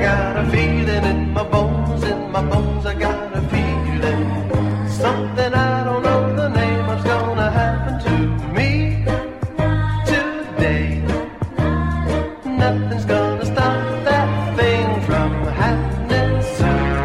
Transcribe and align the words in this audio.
I 0.00 0.02
got 0.02 0.36
a 0.38 0.50
feeling 0.50 1.04
in 1.04 1.30
my 1.34 1.42
bones, 1.46 2.02
in 2.04 2.32
my 2.32 2.42
bones, 2.42 2.86
I 2.86 2.94
got 2.94 3.36
a 3.36 3.42
feeling. 3.50 4.88
Something 4.88 5.52
I 5.52 5.84
don't 5.84 6.02
know 6.02 6.34
the 6.34 6.48
name 6.48 6.88
of's 6.88 7.04
gonna 7.04 7.50
happen 7.50 8.00
to 8.06 8.12
me 8.54 9.04
today. 10.06 11.02
Nothing's 12.46 13.04
gonna 13.04 13.44
stop 13.44 14.04
that 14.06 14.56
thing 14.56 15.02
from 15.02 15.32
happening 15.48 16.42
soon. 16.56 17.02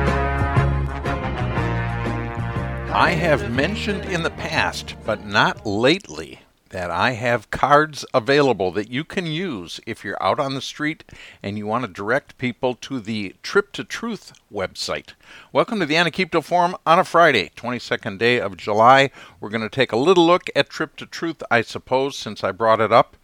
I 2.94 3.12
have 3.12 3.52
mentioned 3.52 4.06
in 4.06 4.24
the 4.24 4.30
past, 4.30 4.96
but 5.06 5.26
not 5.26 5.66
lately, 5.66 6.40
that 6.76 6.92
I 6.92 7.12
have 7.12 7.52
cards 7.52 8.04
available 8.14 8.70
that 8.74 8.92
you 8.92 9.06
can 9.06 9.26
use 9.26 9.80
if 9.88 10.04
you're 10.04 10.22
out 10.22 10.42
on 10.42 10.56
the 10.56 10.62
street 10.62 11.06
and 11.42 11.58
you 11.58 11.66
want 11.66 11.86
to 11.86 11.88
direct 11.88 12.38
people 12.38 12.76
to 12.76 13.00
the 13.00 13.34
Trip 13.42 13.72
to 13.72 13.86
Truth 13.86 14.34
website. 14.52 15.14
Welcome 15.54 15.80
to 15.80 15.86
the 15.86 15.96
Anakypto 15.96 16.44
Forum 16.44 16.76
on 16.86 17.00
a 17.00 17.06
Friday, 17.06 17.50
22nd 17.56 18.18
day 18.18 18.42
of 18.42 18.58
July. 18.58 19.10
We're 19.40 19.52
going 19.52 19.62
to 19.62 19.70
take 19.70 19.94
a 19.94 19.96
little 19.96 20.26
look 20.26 20.50
at 20.54 20.70
Trip 20.70 20.98
to 20.98 21.06
Truth, 21.06 21.42
I 21.50 21.62
suppose, 21.62 22.18
since 22.18 22.44
I 22.44 22.52
brought 22.52 22.82
it 22.82 22.92
up. 22.92 23.16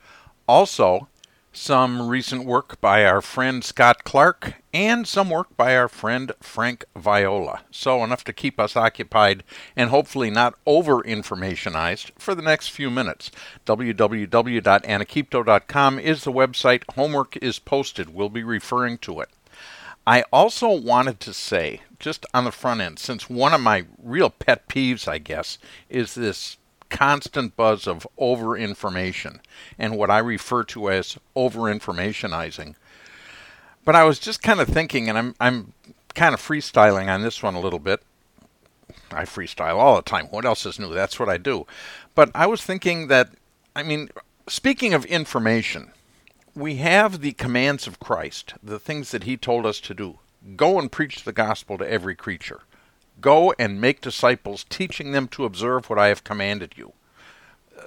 Also, 0.47 1.09
some 1.53 2.07
recent 2.07 2.45
work 2.45 2.79
by 2.79 3.03
our 3.05 3.21
friend 3.21 3.63
Scott 3.63 4.03
Clark, 4.03 4.55
and 4.73 5.07
some 5.07 5.29
work 5.29 5.55
by 5.57 5.75
our 5.75 5.89
friend 5.89 6.31
Frank 6.39 6.85
Viola. 6.95 7.61
So, 7.71 8.03
enough 8.03 8.23
to 8.25 8.33
keep 8.33 8.59
us 8.59 8.75
occupied 8.75 9.43
and 9.75 9.89
hopefully 9.89 10.29
not 10.29 10.53
over 10.65 11.01
informationized 11.03 12.11
for 12.17 12.33
the 12.33 12.41
next 12.41 12.69
few 12.69 12.89
minutes. 12.89 13.29
www.anakypto.com 13.65 15.99
is 15.99 16.23
the 16.23 16.31
website. 16.31 16.83
Homework 16.95 17.35
is 17.37 17.59
posted. 17.59 18.13
We'll 18.13 18.29
be 18.29 18.43
referring 18.43 18.97
to 18.99 19.19
it. 19.19 19.29
I 20.07 20.23
also 20.33 20.71
wanted 20.71 21.19
to 21.21 21.33
say, 21.33 21.81
just 21.99 22.25
on 22.33 22.45
the 22.45 22.51
front 22.51 22.81
end, 22.81 22.97
since 22.97 23.29
one 23.29 23.53
of 23.53 23.61
my 23.61 23.85
real 24.01 24.31
pet 24.31 24.67
peeves, 24.67 25.07
I 25.07 25.19
guess, 25.19 25.59
is 25.89 26.15
this 26.15 26.57
constant 26.91 27.55
buzz 27.55 27.87
of 27.87 28.05
over 28.17 28.55
information 28.55 29.41
and 29.79 29.97
what 29.97 30.11
I 30.11 30.19
refer 30.19 30.63
to 30.65 30.91
as 30.91 31.17
over 31.35 31.61
informationizing. 31.61 32.75
But 33.83 33.95
I 33.95 34.03
was 34.03 34.19
just 34.19 34.43
kind 34.43 34.59
of 34.59 34.67
thinking, 34.67 35.09
and 35.09 35.17
I'm 35.17 35.35
I'm 35.39 35.73
kind 36.13 36.35
of 36.35 36.41
freestyling 36.41 37.07
on 37.07 37.23
this 37.23 37.41
one 37.41 37.55
a 37.55 37.59
little 37.59 37.79
bit. 37.79 38.03
I 39.11 39.23
freestyle 39.23 39.77
all 39.77 39.95
the 39.95 40.01
time. 40.03 40.27
What 40.27 40.45
else 40.45 40.65
is 40.65 40.79
new? 40.79 40.93
That's 40.93 41.19
what 41.19 41.29
I 41.29 41.37
do. 41.37 41.65
But 42.13 42.29
I 42.35 42.45
was 42.45 42.61
thinking 42.61 43.07
that, 43.07 43.29
I 43.75 43.83
mean, 43.83 44.09
speaking 44.47 44.93
of 44.93 45.05
information, 45.05 45.91
we 46.53 46.75
have 46.75 47.21
the 47.21 47.31
commands 47.33 47.87
of 47.87 47.99
Christ, 47.99 48.53
the 48.61 48.79
things 48.79 49.11
that 49.11 49.23
He 49.23 49.37
told 49.37 49.65
us 49.65 49.79
to 49.81 49.93
do. 49.93 50.19
Go 50.55 50.79
and 50.79 50.91
preach 50.91 51.23
the 51.23 51.33
gospel 51.33 51.77
to 51.77 51.89
every 51.89 52.15
creature. 52.15 52.61
Go 53.21 53.53
and 53.57 53.79
make 53.79 54.01
disciples, 54.01 54.65
teaching 54.69 55.11
them 55.11 55.27
to 55.29 55.45
observe 55.45 55.89
what 55.89 55.99
I 55.99 56.07
have 56.07 56.23
commanded 56.23 56.73
you. 56.75 56.93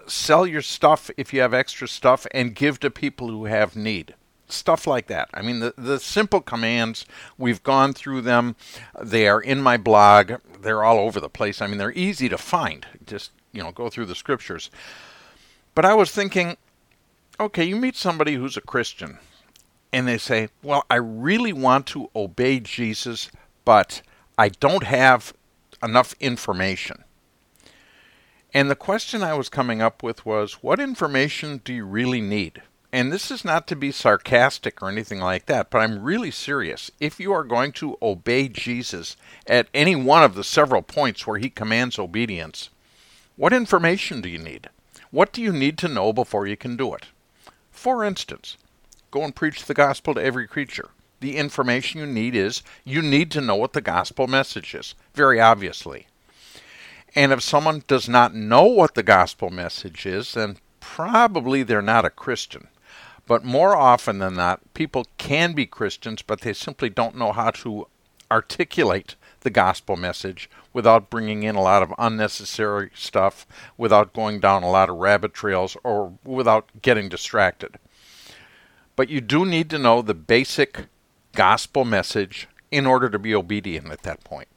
Sell 0.06 0.46
your 0.46 0.62
stuff 0.62 1.10
if 1.16 1.32
you 1.32 1.41
have 1.41 1.52
extra 1.52 1.86
stuff 1.86 2.26
and 2.30 2.54
give 2.54 2.80
to 2.80 2.91
people 2.91 3.28
who 3.28 3.44
have 3.44 3.76
need. 3.76 4.14
Stuff 4.48 4.86
like 4.86 5.06
that. 5.06 5.30
I 5.34 5.42
mean, 5.42 5.60
the, 5.60 5.74
the 5.76 5.98
simple 5.98 6.41
commands, 6.41 7.06
we've 7.38 7.62
gone 7.62 7.92
through 7.92 8.20
them. 8.20 8.56
They 9.00 9.26
are 9.26 9.41
in 9.41 9.60
my 9.60 9.76
blog. 9.76 10.34
They're 10.60 10.84
all 10.84 10.98
over 10.98 11.20
the 11.20 11.28
place. 11.30 11.60
I 11.62 11.66
mean, 11.66 11.78
they're 11.78 11.92
easy 11.92 12.28
to 12.28 12.38
find. 12.38 12.86
Just, 13.06 13.32
you 13.52 13.62
know, 13.62 13.72
go 13.72 13.88
through 13.88 14.06
the 14.06 14.14
scriptures. 14.14 14.70
But 15.74 15.84
I 15.84 15.94
was 15.94 16.10
thinking, 16.10 16.56
okay, 17.41 17.64
you 17.64 17.76
meet 17.76 17.96
somebody 17.96 18.34
who's 18.34 18.56
a 18.56 18.60
Christian, 18.60 19.19
and 19.92 20.06
they 20.06 20.19
say, 20.19 20.48
well, 20.62 20.84
I 20.91 20.96
really 20.96 21.52
want 21.52 21.86
to 21.88 22.10
obey 22.14 22.60
Jesus, 22.60 23.30
but 23.64 24.02
I 24.36 24.48
don't 24.48 24.84
have 24.84 25.32
enough 25.82 26.14
information. 26.18 27.04
And 28.52 28.70
the 28.70 28.76
question 28.76 29.22
I 29.22 29.34
was 29.34 29.48
coming 29.48 29.81
up 29.81 30.03
with 30.03 30.26
was 30.26 30.62
what 30.62 30.81
information 30.81 31.60
do 31.64 31.72
you 31.72 31.84
really 31.84 32.20
need? 32.20 32.62
And 32.92 33.12
this 33.12 33.31
is 33.31 33.44
not 33.44 33.66
to 33.69 33.76
be 33.76 33.91
sarcastic 33.91 34.81
or 34.81 34.88
anything 34.88 35.20
like 35.20 35.47
that, 35.47 35.70
but 35.70 35.78
I'm 35.78 36.03
really 36.03 36.31
serious. 36.31 36.91
If 37.00 37.19
you 37.19 37.32
are 37.32 37.42
going 37.42 37.72
to 37.72 37.98
obey 38.00 38.48
Jesus 38.48 39.16
at 39.48 39.66
any 39.75 39.97
one 39.97 40.22
of 40.22 40.36
the 40.36 40.44
several 40.44 40.82
points 40.82 41.26
where 41.26 41.38
he 41.38 41.50
commands 41.50 41.98
obedience, 41.98 42.70
what 43.36 43.53
information 43.53 44.20
do 44.20 44.28
you 44.28 44.38
need? 44.38 44.69
What 45.10 45.32
do 45.32 45.42
you 45.42 45.53
need 45.53 45.78
to 45.78 45.88
know 45.88 46.12
before 46.12 46.47
you 46.47 46.56
can 46.56 46.76
do 46.76 46.94
it? 46.94 47.06
For 47.72 48.04
instance, 48.04 48.56
go 49.10 49.22
and 49.22 49.34
preach 49.34 49.64
the 49.64 49.75
gospel 49.75 50.14
to 50.14 50.22
every 50.22 50.47
creature 50.47 50.91
the 51.24 51.38
information 51.38 52.00
you 52.00 52.06
need 52.06 52.36
is 52.36 52.62
you 52.84 53.00
need 53.00 53.30
to 53.30 53.40
know 53.40 53.56
what 53.56 53.72
the 53.72 53.80
gospel 53.80 54.26
message 54.26 54.74
is, 54.74 54.94
very 55.14 55.40
obviously. 55.40 56.06
And 57.14 57.32
if 57.32 57.42
someone 57.42 57.82
does 57.86 58.10
not 58.10 58.34
know 58.34 58.64
what 58.64 58.94
the 58.94 59.02
gospel 59.02 59.48
message 59.48 60.04
is, 60.04 60.34
then 60.34 60.58
probably 60.80 61.62
they're 61.62 61.80
not 61.80 62.04
a 62.04 62.10
Christian. 62.10 62.68
But 63.26 63.42
more 63.42 63.74
often 63.74 64.18
than 64.18 64.34
not, 64.34 64.74
people 64.74 65.06
can 65.16 65.54
be 65.54 65.64
Christians, 65.64 66.20
but 66.20 66.42
they 66.42 66.52
simply 66.52 66.90
don't 66.90 67.16
know 67.16 67.32
how 67.32 67.52
to 67.52 67.86
articulate 68.30 69.14
the 69.41 69.48
gospel 69.48 69.96
message 69.96 70.50
without 70.74 71.08
bringing 71.08 71.42
in 71.42 71.56
a 71.56 71.62
lot 71.62 71.82
of 71.82 71.94
unnecessary 71.98 72.91
stuff, 72.94 73.46
without 73.78 74.12
going 74.12 74.41
down 74.41 74.62
a 74.62 74.70
lot 74.70 74.91
of 74.91 74.96
rabbit 74.96 75.32
trails, 75.32 75.74
or 75.84 76.18
without 76.22 76.68
getting 76.82 77.08
distracted. 77.08 77.78
But 78.94 79.08
you 79.08 79.22
do 79.22 79.46
need 79.46 79.70
to 79.70 79.78
know 79.78 80.02
the 80.02 80.12
basic 80.12 80.88
gospel 81.34 81.84
message 81.84 82.49
in 82.71 82.87
order 82.87 83.09
to 83.09 83.19
be 83.19 83.34
obedient 83.34 83.91
at 83.91 84.03
that 84.03 84.25
point. 84.25 84.49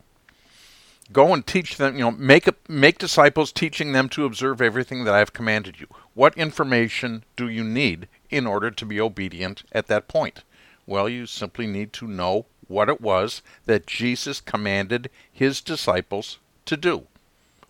Go 1.13 1.33
and 1.33 1.45
teach 1.45 1.77
them, 1.77 1.95
you 1.95 2.01
know, 2.01 2.11
make 2.11 2.47
a, 2.47 2.55
make 2.67 2.97
disciples 2.97 3.51
teaching 3.51 3.93
them 3.93 4.09
to 4.09 4.25
observe 4.25 4.61
everything 4.61 5.05
that 5.05 5.13
I 5.13 5.19
have 5.19 5.33
commanded 5.33 5.79
you. 5.79 5.87
What 6.13 6.37
information 6.37 7.23
do 7.35 7.47
you 7.47 7.63
need 7.63 8.07
in 8.29 8.45
order 8.45 8.71
to 8.71 8.85
be 8.85 8.99
obedient 8.99 9.63
at 9.71 9.87
that 9.87 10.07
point? 10.07 10.43
Well, 10.85 11.07
you 11.07 11.25
simply 11.25 11.67
need 11.67 11.93
to 11.93 12.07
know 12.07 12.45
what 12.67 12.89
it 12.89 12.99
was 12.99 13.41
that 13.65 13.87
Jesus 13.87 14.41
commanded 14.41 15.09
his 15.31 15.61
disciples 15.61 16.39
to 16.65 16.75
do 16.75 17.07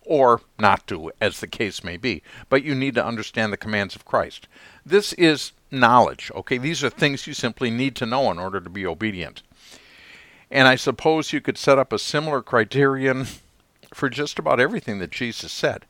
or 0.04 0.40
not 0.58 0.86
do, 0.86 1.10
as 1.20 1.38
the 1.40 1.46
case 1.46 1.84
may 1.84 1.96
be. 1.96 2.22
But 2.48 2.64
you 2.64 2.74
need 2.74 2.94
to 2.94 3.04
understand 3.04 3.52
the 3.52 3.58
commands 3.58 3.94
of 3.94 4.06
Christ. 4.06 4.48
This 4.84 5.12
is 5.12 5.52
knowledge. 5.70 6.30
Okay, 6.34 6.58
these 6.58 6.82
are 6.82 6.90
things 6.90 7.26
you 7.26 7.34
simply 7.34 7.70
need 7.70 7.94
to 7.96 8.06
know 8.06 8.30
in 8.30 8.38
order 8.38 8.60
to 8.60 8.70
be 8.70 8.86
obedient. 8.86 9.42
And 10.50 10.66
I 10.66 10.76
suppose 10.76 11.32
you 11.32 11.40
could 11.40 11.58
set 11.58 11.78
up 11.78 11.92
a 11.92 11.98
similar 11.98 12.42
criterion 12.42 13.26
for 13.92 14.08
just 14.08 14.38
about 14.38 14.60
everything 14.60 14.98
that 14.98 15.10
Jesus 15.10 15.52
said. 15.52 15.84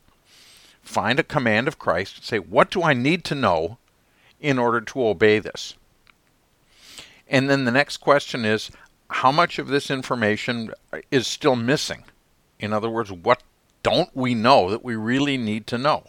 Find 0.82 1.20
a 1.20 1.24
command 1.24 1.68
of 1.68 1.78
Christ 1.78 2.16
and 2.16 2.24
say, 2.24 2.38
What 2.38 2.70
do 2.70 2.82
I 2.82 2.94
need 2.94 3.24
to 3.24 3.34
know 3.34 3.78
in 4.40 4.58
order 4.58 4.80
to 4.80 5.06
obey 5.06 5.38
this? 5.38 5.74
And 7.28 7.50
then 7.50 7.64
the 7.64 7.70
next 7.70 7.98
question 7.98 8.44
is, 8.44 8.70
How 9.10 9.30
much 9.30 9.58
of 9.58 9.68
this 9.68 9.90
information 9.90 10.72
is 11.10 11.26
still 11.26 11.56
missing? 11.56 12.04
In 12.58 12.72
other 12.72 12.90
words, 12.90 13.12
what 13.12 13.42
don't 13.82 14.14
we 14.14 14.34
know 14.34 14.70
that 14.70 14.84
we 14.84 14.96
really 14.96 15.36
need 15.36 15.66
to 15.68 15.78
know? 15.78 16.04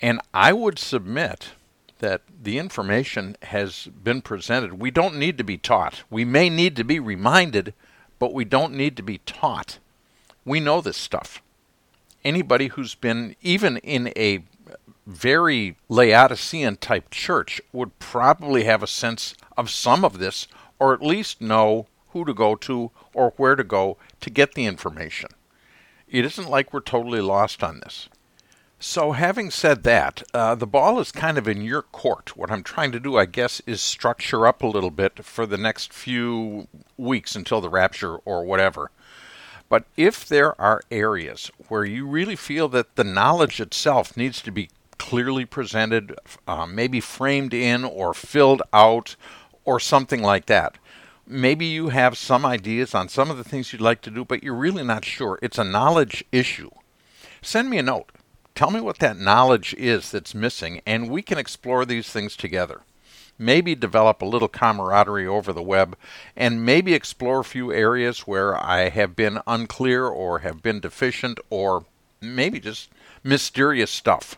And 0.00 0.20
I 0.32 0.52
would 0.52 0.78
submit 0.78 1.50
that 2.00 2.22
the 2.42 2.58
information 2.58 3.36
has 3.42 3.86
been 3.86 4.20
presented. 4.20 4.80
We 4.80 4.90
don't 4.90 5.16
need 5.16 5.38
to 5.38 5.44
be 5.44 5.56
taught. 5.56 6.02
We 6.10 6.24
may 6.24 6.50
need 6.50 6.76
to 6.76 6.84
be 6.84 6.98
reminded, 6.98 7.72
but 8.18 8.34
we 8.34 8.44
don't 8.44 8.74
need 8.74 8.96
to 8.96 9.02
be 9.02 9.18
taught. 9.18 9.78
We 10.44 10.60
know 10.60 10.80
this 10.80 10.96
stuff. 10.96 11.40
Anybody 12.24 12.68
who's 12.68 12.94
been 12.94 13.36
even 13.40 13.78
in 13.78 14.12
a 14.16 14.44
very 15.06 15.76
Laodicean 15.88 16.76
type 16.76 17.10
church 17.10 17.60
would 17.72 17.98
probably 17.98 18.64
have 18.64 18.82
a 18.82 18.86
sense 18.86 19.34
of 19.56 19.70
some 19.70 20.04
of 20.04 20.18
this, 20.18 20.46
or 20.78 20.92
at 20.92 21.02
least 21.02 21.40
know 21.40 21.86
who 22.10 22.24
to 22.24 22.34
go 22.34 22.56
to 22.56 22.90
or 23.14 23.32
where 23.36 23.56
to 23.56 23.64
go 23.64 23.96
to 24.20 24.30
get 24.30 24.54
the 24.54 24.66
information. 24.66 25.30
It 26.08 26.24
isn't 26.24 26.48
like 26.48 26.72
we're 26.72 26.80
totally 26.80 27.20
lost 27.20 27.62
on 27.62 27.80
this. 27.80 28.08
So, 28.82 29.12
having 29.12 29.50
said 29.50 29.82
that, 29.82 30.22
uh, 30.32 30.54
the 30.54 30.66
ball 30.66 31.00
is 31.00 31.12
kind 31.12 31.36
of 31.36 31.46
in 31.46 31.60
your 31.60 31.82
court. 31.82 32.34
What 32.34 32.50
I'm 32.50 32.62
trying 32.62 32.92
to 32.92 32.98
do, 32.98 33.18
I 33.18 33.26
guess, 33.26 33.60
is 33.66 33.82
structure 33.82 34.46
up 34.46 34.62
a 34.62 34.66
little 34.66 34.90
bit 34.90 35.22
for 35.22 35.44
the 35.44 35.58
next 35.58 35.92
few 35.92 36.66
weeks 36.96 37.36
until 37.36 37.60
the 37.60 37.68
rapture 37.68 38.16
or 38.16 38.42
whatever. 38.42 38.90
But 39.68 39.84
if 39.98 40.26
there 40.26 40.58
are 40.58 40.80
areas 40.90 41.50
where 41.68 41.84
you 41.84 42.06
really 42.06 42.36
feel 42.36 42.68
that 42.68 42.96
the 42.96 43.04
knowledge 43.04 43.60
itself 43.60 44.16
needs 44.16 44.40
to 44.40 44.50
be 44.50 44.70
clearly 44.96 45.44
presented, 45.44 46.18
uh, 46.48 46.64
maybe 46.64 47.00
framed 47.00 47.52
in 47.52 47.84
or 47.84 48.14
filled 48.14 48.62
out, 48.72 49.14
or 49.66 49.78
something 49.78 50.22
like 50.22 50.46
that, 50.46 50.78
maybe 51.26 51.66
you 51.66 51.90
have 51.90 52.16
some 52.16 52.46
ideas 52.46 52.94
on 52.94 53.10
some 53.10 53.30
of 53.30 53.36
the 53.36 53.44
things 53.44 53.74
you'd 53.74 53.82
like 53.82 54.00
to 54.00 54.10
do, 54.10 54.24
but 54.24 54.42
you're 54.42 54.54
really 54.54 54.84
not 54.84 55.04
sure. 55.04 55.38
It's 55.42 55.58
a 55.58 55.64
knowledge 55.64 56.24
issue. 56.32 56.70
Send 57.42 57.68
me 57.68 57.76
a 57.76 57.82
note 57.82 58.10
Tell 58.60 58.70
me 58.70 58.82
what 58.82 58.98
that 58.98 59.16
knowledge 59.16 59.72
is 59.78 60.10
that's 60.10 60.34
missing, 60.34 60.82
and 60.84 61.08
we 61.08 61.22
can 61.22 61.38
explore 61.38 61.86
these 61.86 62.10
things 62.10 62.36
together. 62.36 62.82
maybe 63.38 63.74
develop 63.74 64.20
a 64.20 64.26
little 64.26 64.48
camaraderie 64.48 65.26
over 65.26 65.50
the 65.50 65.62
web, 65.62 65.96
and 66.36 66.62
maybe 66.64 66.92
explore 66.92 67.40
a 67.40 67.44
few 67.44 67.72
areas 67.72 68.26
where 68.26 68.62
I 68.62 68.90
have 68.90 69.16
been 69.16 69.40
unclear 69.46 70.06
or 70.06 70.40
have 70.40 70.62
been 70.62 70.78
deficient 70.78 71.40
or 71.48 71.86
maybe 72.20 72.60
just 72.60 72.90
mysterious 73.24 73.90
stuff. 73.90 74.36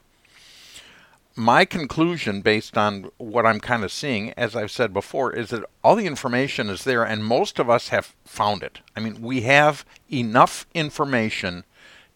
My 1.34 1.64
conclusion, 1.64 2.42
based 2.42 2.78
on 2.78 3.10
what 3.18 3.44
I'm 3.44 3.58
kind 3.58 3.82
of 3.82 3.90
seeing, 3.90 4.32
as 4.34 4.54
I've 4.54 4.70
said 4.70 4.92
before, 4.92 5.32
is 5.32 5.50
that 5.50 5.64
all 5.82 5.96
the 5.96 6.06
information 6.06 6.70
is 6.70 6.84
there, 6.84 7.02
and 7.02 7.24
most 7.24 7.58
of 7.58 7.68
us 7.68 7.88
have 7.88 8.14
found 8.24 8.62
it. 8.62 8.78
I 8.94 9.00
mean, 9.00 9.20
we 9.20 9.40
have 9.40 9.84
enough 10.12 10.64
information 10.74 11.64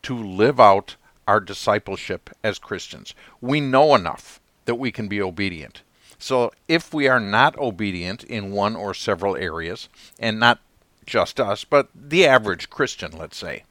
to 0.03 0.17
live 0.17 0.61
out 0.61 0.95
our 1.27 1.41
discipleship 1.41 2.31
as 2.43 2.59
Christians. 2.59 3.15
We 3.41 3.61
know 3.61 3.95
enough 3.95 4.41
that 4.65 4.77
we 4.77 4.93
can 4.93 5.09
be 5.09 5.21
obedient. 5.21 5.83
So 6.19 6.53
if 6.69 6.95
we 6.95 7.09
are 7.09 7.21
not 7.21 7.59
obedient 7.59 8.25
in 8.25 8.53
one 8.53 8.77
or 8.77 8.95
several 8.95 9.37
areas, 9.37 9.89
and 10.19 10.41
not 10.41 10.61
just 11.05 11.39
us, 11.41 11.65
but 11.65 11.89
the 11.95 12.27
average 12.27 12.71
Christian, 12.71 13.13
let's 13.17 13.37
say, 13.37 13.65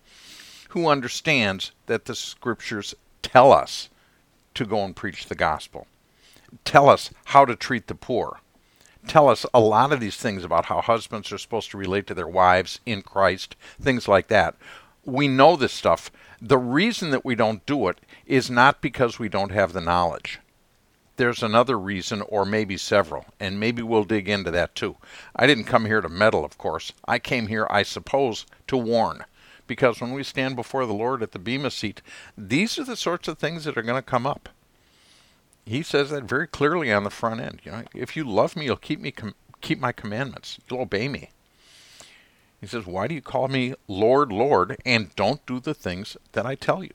who 0.69 0.87
understands 0.87 1.71
that 1.85 2.05
the 2.05 2.15
scriptures 2.15 2.93
tell 3.21 3.51
us 3.51 3.89
to 4.53 4.65
go 4.65 4.83
and 4.83 4.95
preach 4.95 5.25
the 5.25 5.35
gospel, 5.35 5.87
tell 6.63 6.89
us 6.89 7.11
how 7.25 7.45
to 7.45 7.55
treat 7.55 7.87
the 7.87 7.95
poor, 7.95 8.39
tell 9.07 9.27
us 9.27 9.45
a 9.53 9.59
lot 9.59 9.91
of 9.91 9.99
these 9.99 10.17
things 10.17 10.43
about 10.43 10.65
how 10.65 10.81
husbands 10.81 11.31
are 11.31 11.37
supposed 11.37 11.71
to 11.71 11.77
relate 11.77 12.07
to 12.07 12.13
their 12.13 12.27
wives 12.27 12.79
in 12.85 13.01
Christ, 13.01 13.55
things 13.81 14.07
like 14.07 14.27
that. 14.27 14.55
We 15.05 15.27
know 15.27 15.55
this 15.55 15.73
stuff. 15.73 16.11
The 16.41 16.57
reason 16.57 17.11
that 17.11 17.25
we 17.25 17.35
don't 17.35 17.65
do 17.65 17.87
it 17.87 17.99
is 18.25 18.49
not 18.49 18.81
because 18.81 19.19
we 19.19 19.29
don't 19.29 19.51
have 19.51 19.73
the 19.73 19.81
knowledge 19.81 20.39
there's 21.17 21.43
another 21.43 21.79
reason, 21.79 22.21
or 22.23 22.45
maybe 22.45 22.77
several, 22.77 23.25
and 23.39 23.59
maybe 23.59 23.81
we'll 23.81 24.03
dig 24.03 24.27
into 24.27 24.51
that 24.51 24.75
too. 24.75 24.97
I 25.35 25.47
didn't 25.47 25.65
come 25.65 25.85
here 25.85 26.01
to 26.01 26.09
meddle, 26.09 26.43
of 26.43 26.57
course. 26.57 26.91
I 27.07 27.19
came 27.19 27.47
here, 27.47 27.67
I 27.69 27.83
suppose, 27.83 28.45
to 28.67 28.77
warn. 28.77 29.25
Because 29.67 29.99
when 29.99 30.11
we 30.11 30.23
stand 30.23 30.55
before 30.55 30.85
the 30.85 30.93
Lord 30.93 31.23
at 31.23 31.31
the 31.31 31.39
Bema 31.39 31.71
seat, 31.71 32.01
these 32.37 32.77
are 32.77 32.83
the 32.83 32.95
sorts 32.95 33.27
of 33.27 33.37
things 33.37 33.63
that 33.63 33.77
are 33.77 33.81
going 33.81 34.01
to 34.01 34.07
come 34.07 34.27
up. 34.27 34.49
He 35.65 35.81
says 35.81 36.11
that 36.11 36.25
very 36.25 36.45
clearly 36.45 36.93
on 36.93 37.03
the 37.03 37.09
front 37.09 37.41
end. 37.41 37.61
You 37.63 37.71
know, 37.71 37.83
if 37.95 38.15
you 38.15 38.23
love 38.23 38.55
me, 38.55 38.65
you'll 38.65 38.75
keep 38.75 38.99
me 38.99 39.09
com- 39.09 39.33
keep 39.61 39.79
my 39.79 39.91
commandments. 39.91 40.59
You'll 40.69 40.81
obey 40.81 41.07
me. 41.07 41.31
He 42.61 42.67
says, 42.67 42.85
"Why 42.85 43.07
do 43.07 43.15
you 43.15 43.21
call 43.21 43.47
me 43.47 43.75
Lord, 43.87 44.31
Lord, 44.31 44.77
and 44.85 45.15
don't 45.15 45.45
do 45.45 45.59
the 45.59 45.73
things 45.73 46.17
that 46.31 46.45
I 46.45 46.55
tell 46.55 46.83
you?" 46.83 46.93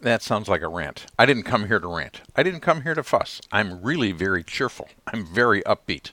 That 0.00 0.22
sounds 0.22 0.48
like 0.48 0.62
a 0.62 0.68
rant. 0.68 1.06
I 1.18 1.24
didn't 1.24 1.44
come 1.44 1.66
here 1.66 1.80
to 1.80 1.88
rant. 1.88 2.20
I 2.36 2.42
didn't 2.42 2.60
come 2.60 2.82
here 2.82 2.94
to 2.94 3.02
fuss. 3.02 3.40
I'm 3.50 3.82
really 3.82 4.12
very 4.12 4.44
cheerful. 4.44 4.88
I'm 5.06 5.24
very 5.24 5.62
upbeat. 5.62 6.10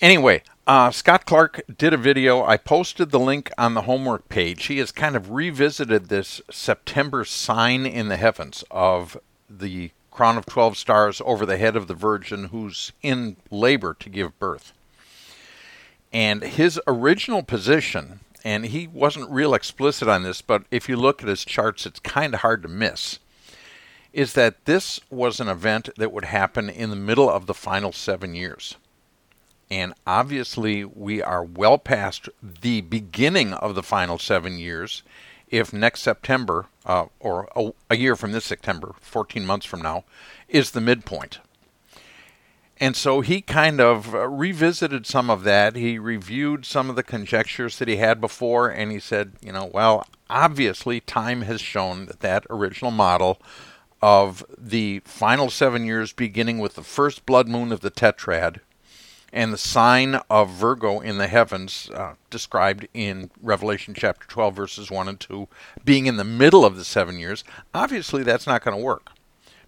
Anyway, 0.00 0.42
uh, 0.66 0.90
Scott 0.90 1.26
Clark 1.26 1.62
did 1.76 1.92
a 1.92 1.98
video. 1.98 2.44
I 2.44 2.56
posted 2.56 3.10
the 3.10 3.18
link 3.18 3.50
on 3.58 3.74
the 3.74 3.82
homework 3.82 4.28
page. 4.28 4.66
He 4.66 4.78
has 4.78 4.92
kind 4.92 5.16
of 5.16 5.30
revisited 5.30 6.08
this 6.08 6.40
September 6.50 7.24
sign 7.24 7.86
in 7.86 8.08
the 8.08 8.16
heavens 8.16 8.64
of 8.70 9.18
the 9.48 9.90
crown 10.10 10.38
of 10.38 10.46
12 10.46 10.76
stars 10.76 11.22
over 11.24 11.44
the 11.44 11.56
head 11.56 11.76
of 11.76 11.86
the 11.86 11.94
Virgin 11.94 12.46
who's 12.46 12.92
in 13.02 13.36
labor 13.50 13.94
to 13.94 14.08
give 14.08 14.38
birth. 14.38 14.72
And 16.12 16.42
his 16.42 16.80
original 16.86 17.42
position 17.42 18.20
and 18.44 18.66
he 18.66 18.86
wasn't 18.86 19.30
real 19.30 19.54
explicit 19.54 20.08
on 20.08 20.22
this, 20.22 20.40
but 20.40 20.64
if 20.70 20.88
you 20.88 20.96
look 20.96 21.22
at 21.22 21.28
his 21.28 21.44
charts, 21.44 21.86
it's 21.86 22.00
kind 22.00 22.34
of 22.34 22.40
hard 22.40 22.62
to 22.62 22.68
miss, 22.68 23.18
is 24.12 24.32
that 24.32 24.64
this 24.64 25.00
was 25.10 25.40
an 25.40 25.48
event 25.48 25.90
that 25.96 26.12
would 26.12 26.26
happen 26.26 26.68
in 26.68 26.90
the 26.90 26.96
middle 26.96 27.28
of 27.28 27.46
the 27.46 27.54
final 27.54 27.92
seven 27.92 28.34
years. 28.34 28.76
And 29.70 29.94
obviously, 30.06 30.84
we 30.84 31.22
are 31.22 31.44
well 31.44 31.78
past 31.78 32.28
the 32.42 32.80
beginning 32.80 33.52
of 33.52 33.74
the 33.74 33.84
final 33.84 34.18
seven 34.18 34.58
years. 34.58 35.02
If 35.48 35.72
next 35.72 36.00
September, 36.00 36.66
uh, 36.84 37.06
or 37.20 37.48
a, 37.54 37.70
a 37.90 37.96
year 37.96 38.16
from 38.16 38.32
this 38.32 38.44
September, 38.44 38.94
14 39.00 39.46
months 39.46 39.66
from 39.66 39.82
now, 39.82 40.04
is 40.48 40.72
the 40.72 40.80
midpoint. 40.80 41.38
And 42.82 42.96
so 42.96 43.20
he 43.20 43.42
kind 43.42 43.78
of 43.78 44.14
uh, 44.14 44.26
revisited 44.26 45.06
some 45.06 45.28
of 45.28 45.44
that. 45.44 45.76
He 45.76 45.98
reviewed 45.98 46.64
some 46.64 46.88
of 46.88 46.96
the 46.96 47.02
conjectures 47.02 47.78
that 47.78 47.88
he 47.88 47.96
had 47.96 48.22
before, 48.22 48.70
and 48.70 48.90
he 48.90 48.98
said, 48.98 49.32
you 49.42 49.52
know, 49.52 49.66
well, 49.66 50.06
obviously 50.30 51.00
time 51.00 51.42
has 51.42 51.60
shown 51.60 52.06
that 52.06 52.20
that 52.20 52.46
original 52.48 52.90
model 52.90 53.38
of 54.00 54.42
the 54.56 55.02
final 55.04 55.50
seven 55.50 55.84
years, 55.84 56.14
beginning 56.14 56.58
with 56.58 56.74
the 56.74 56.82
first 56.82 57.26
blood 57.26 57.48
moon 57.48 57.70
of 57.70 57.80
the 57.80 57.90
tetrad 57.90 58.60
and 59.30 59.52
the 59.52 59.58
sign 59.58 60.18
of 60.30 60.48
Virgo 60.48 61.00
in 61.00 61.18
the 61.18 61.28
heavens, 61.28 61.90
uh, 61.94 62.14
described 62.30 62.88
in 62.94 63.30
Revelation 63.42 63.92
chapter 63.92 64.26
12, 64.26 64.56
verses 64.56 64.90
1 64.90 65.06
and 65.06 65.20
2, 65.20 65.46
being 65.84 66.06
in 66.06 66.16
the 66.16 66.24
middle 66.24 66.64
of 66.64 66.76
the 66.76 66.84
seven 66.84 67.18
years, 67.18 67.44
obviously 67.74 68.22
that's 68.22 68.46
not 68.46 68.64
going 68.64 68.76
to 68.76 68.82
work 68.82 69.10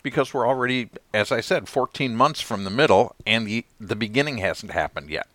because 0.03 0.35
we're 0.35 0.47
already, 0.47 0.91
as 1.15 1.31
I 1.31 1.41
said, 1.41 1.69
14 1.69 2.17
months 2.17 2.41
from 2.41 2.65
the 2.65 2.71
middle, 2.71 3.15
and 3.27 3.47
the, 3.47 3.65
the 3.79 3.97
beginning 3.97 4.39
hasn't 4.39 4.73
happened 4.73 5.11
yet. 5.11 5.29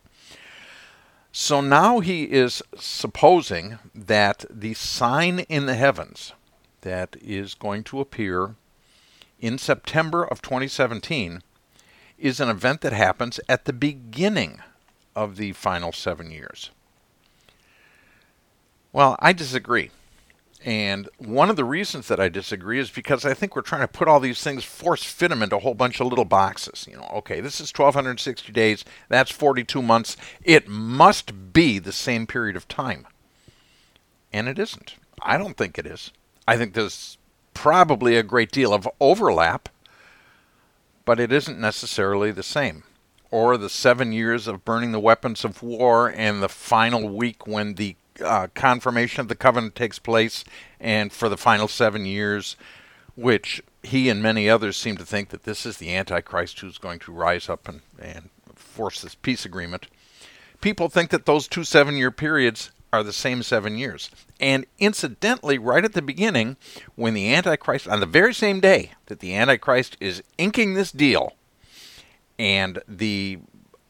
So 1.31 1.61
now 1.61 1.99
he 1.99 2.23
is 2.23 2.63
supposing 2.77 3.79
that 3.93 4.45
the 4.49 4.73
sign 4.73 5.39
in 5.41 5.65
the 5.67 5.75
heavens 5.75 6.33
that 6.81 7.15
is 7.21 7.53
going 7.53 7.83
to 7.85 7.99
appear 7.99 8.55
in 9.39 9.57
September 9.57 10.23
of 10.23 10.41
2017 10.41 11.41
is 12.17 12.39
an 12.39 12.49
event 12.49 12.81
that 12.81 12.93
happens 12.93 13.39
at 13.47 13.65
the 13.65 13.73
beginning 13.73 14.61
of 15.15 15.37
the 15.37 15.53
final 15.53 15.91
seven 15.91 16.31
years. 16.31 16.71
Well, 18.91 19.15
I 19.19 19.33
disagree. 19.33 19.91
And 20.65 21.07
one 21.19 21.49
of 21.49 21.55
the 21.55 21.63
reasons 21.63 22.07
that 22.07 22.19
I 22.19 22.29
disagree 22.29 22.79
is 22.79 22.89
because 22.89 23.25
I 23.25 23.33
think 23.33 23.55
we're 23.55 23.61
trying 23.61 23.81
to 23.81 23.87
put 23.87 24.07
all 24.07 24.19
these 24.19 24.41
things, 24.41 24.63
force 24.63 25.03
fit 25.03 25.29
them 25.29 25.43
into 25.43 25.57
a 25.57 25.59
whole 25.59 25.75
bunch 25.75 25.99
of 25.99 26.07
little 26.07 26.25
boxes. 26.25 26.87
You 26.89 26.97
know, 26.97 27.09
okay, 27.15 27.41
this 27.41 27.61
is 27.61 27.71
1,260 27.71 28.51
days, 28.51 28.83
that's 29.07 29.31
42 29.31 29.81
months. 29.81 30.17
It 30.43 30.67
must 30.67 31.53
be 31.53 31.77
the 31.79 31.91
same 31.91 32.25
period 32.25 32.55
of 32.55 32.67
time. 32.67 33.05
And 34.33 34.47
it 34.49 34.57
isn't. 34.57 34.95
I 35.21 35.37
don't 35.37 35.57
think 35.57 35.77
it 35.77 35.85
is. 35.85 36.11
I 36.47 36.57
think 36.57 36.73
there's 36.73 37.17
probably 37.53 38.15
a 38.15 38.23
great 38.23 38.51
deal 38.51 38.73
of 38.73 38.87
overlap, 38.99 39.69
but 41.05 41.19
it 41.19 41.31
isn't 41.31 41.59
necessarily 41.59 42.31
the 42.31 42.43
same. 42.43 42.83
Or 43.29 43.57
the 43.57 43.69
seven 43.69 44.11
years 44.11 44.47
of 44.47 44.65
burning 44.65 44.91
the 44.91 44.99
weapons 44.99 45.43
of 45.43 45.61
war 45.61 46.09
and 46.09 46.41
the 46.41 46.49
final 46.49 47.09
week 47.09 47.45
when 47.45 47.75
the 47.75 47.95
uh, 48.23 48.47
confirmation 48.53 49.21
of 49.21 49.27
the 49.27 49.35
covenant 49.35 49.75
takes 49.75 49.99
place, 49.99 50.43
and 50.79 51.11
for 51.11 51.29
the 51.29 51.37
final 51.37 51.67
seven 51.67 52.05
years, 52.05 52.55
which 53.15 53.61
he 53.83 54.09
and 54.09 54.21
many 54.21 54.49
others 54.49 54.77
seem 54.77 54.97
to 54.97 55.05
think 55.05 55.29
that 55.29 55.43
this 55.43 55.65
is 55.65 55.77
the 55.77 55.95
Antichrist 55.95 56.59
who's 56.59 56.77
going 56.77 56.99
to 56.99 57.11
rise 57.11 57.49
up 57.49 57.67
and, 57.67 57.81
and 57.99 58.29
force 58.55 59.01
this 59.01 59.15
peace 59.15 59.45
agreement. 59.45 59.87
People 60.61 60.89
think 60.89 61.09
that 61.11 61.25
those 61.25 61.47
two 61.47 61.63
seven 61.63 61.95
year 61.95 62.11
periods 62.11 62.71
are 62.91 63.03
the 63.03 63.13
same 63.13 63.43
seven 63.43 63.77
years. 63.77 64.09
And 64.39 64.65
incidentally, 64.79 65.57
right 65.57 65.83
at 65.83 65.93
the 65.93 66.01
beginning, 66.01 66.57
when 66.95 67.13
the 67.13 67.33
Antichrist, 67.33 67.87
on 67.87 67.99
the 67.99 68.05
very 68.05 68.33
same 68.33 68.59
day 68.59 68.91
that 69.07 69.19
the 69.19 69.35
Antichrist 69.35 69.97
is 69.99 70.23
inking 70.37 70.73
this 70.73 70.91
deal, 70.91 71.33
and 72.39 72.79
the 72.87 73.39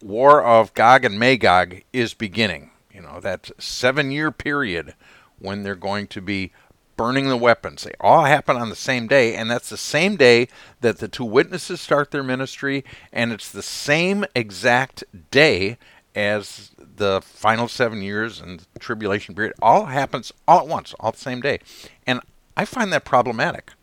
war 0.01 0.43
of 0.43 0.73
Gog 0.73 1.05
and 1.05 1.19
Magog 1.19 1.81
is 1.91 2.13
beginning, 2.13 2.71
you 2.97 3.03
know, 3.03 3.19
that 3.19 3.51
seven 3.59 4.09
year 4.09 4.31
period 4.31 4.95
when 5.37 5.61
they're 5.61 5.75
going 5.75 6.07
to 6.07 6.19
be 6.19 6.51
burning 6.95 7.29
the 7.29 7.37
weapons. 7.37 7.83
They 7.83 7.93
all 8.01 8.25
happen 8.25 8.57
on 8.57 8.69
the 8.69 8.75
same 8.75 9.07
day, 9.07 9.35
and 9.35 9.51
that's 9.51 9.69
the 9.69 9.77
same 9.77 10.15
day 10.15 10.47
that 10.81 10.97
the 10.97 11.07
two 11.07 11.23
witnesses 11.23 11.79
start 11.79 12.09
their 12.09 12.23
ministry, 12.23 12.83
and 13.13 13.31
it's 13.31 13.51
the 13.51 13.61
same 13.61 14.25
exact 14.33 15.03
day 15.29 15.77
as 16.15 16.71
the 16.95 17.21
final 17.23 17.67
seven 17.67 18.01
years 18.01 18.41
and 18.41 18.65
tribulation 18.79 19.35
period. 19.35 19.53
All 19.61 19.85
happens 19.85 20.33
all 20.47 20.61
at 20.61 20.67
once, 20.67 20.95
all 20.99 21.11
the 21.11 21.19
same 21.19 21.39
day. 21.39 21.59
And 22.07 22.19
I 22.57 22.65
find 22.65 22.91
that 22.91 23.05
problematic. 23.05 23.73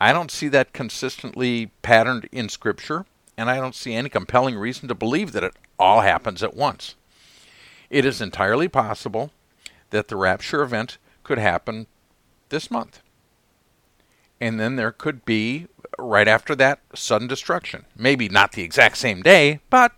I 0.00 0.12
don't 0.12 0.32
see 0.32 0.48
that 0.48 0.72
consistently 0.72 1.70
patterned 1.82 2.28
in 2.32 2.48
Scripture, 2.48 3.06
and 3.38 3.48
I 3.48 3.58
don't 3.58 3.76
see 3.76 3.94
any 3.94 4.08
compelling 4.08 4.56
reason 4.56 4.88
to 4.88 4.96
believe 4.96 5.30
that 5.30 5.44
it 5.44 5.54
all 5.78 6.00
happens 6.00 6.42
at 6.42 6.56
once. 6.56 6.96
It 7.90 8.04
is 8.04 8.20
entirely 8.20 8.68
possible 8.68 9.30
that 9.90 10.08
the 10.08 10.16
rapture 10.16 10.62
event 10.62 10.98
could 11.22 11.38
happen 11.38 11.86
this 12.48 12.70
month. 12.70 13.00
And 14.40 14.60
then 14.60 14.76
there 14.76 14.92
could 14.92 15.24
be, 15.24 15.66
right 15.98 16.28
after 16.28 16.54
that, 16.56 16.80
sudden 16.94 17.28
destruction. 17.28 17.86
Maybe 17.96 18.28
not 18.28 18.52
the 18.52 18.62
exact 18.62 18.98
same 18.98 19.22
day, 19.22 19.60
but 19.70 19.92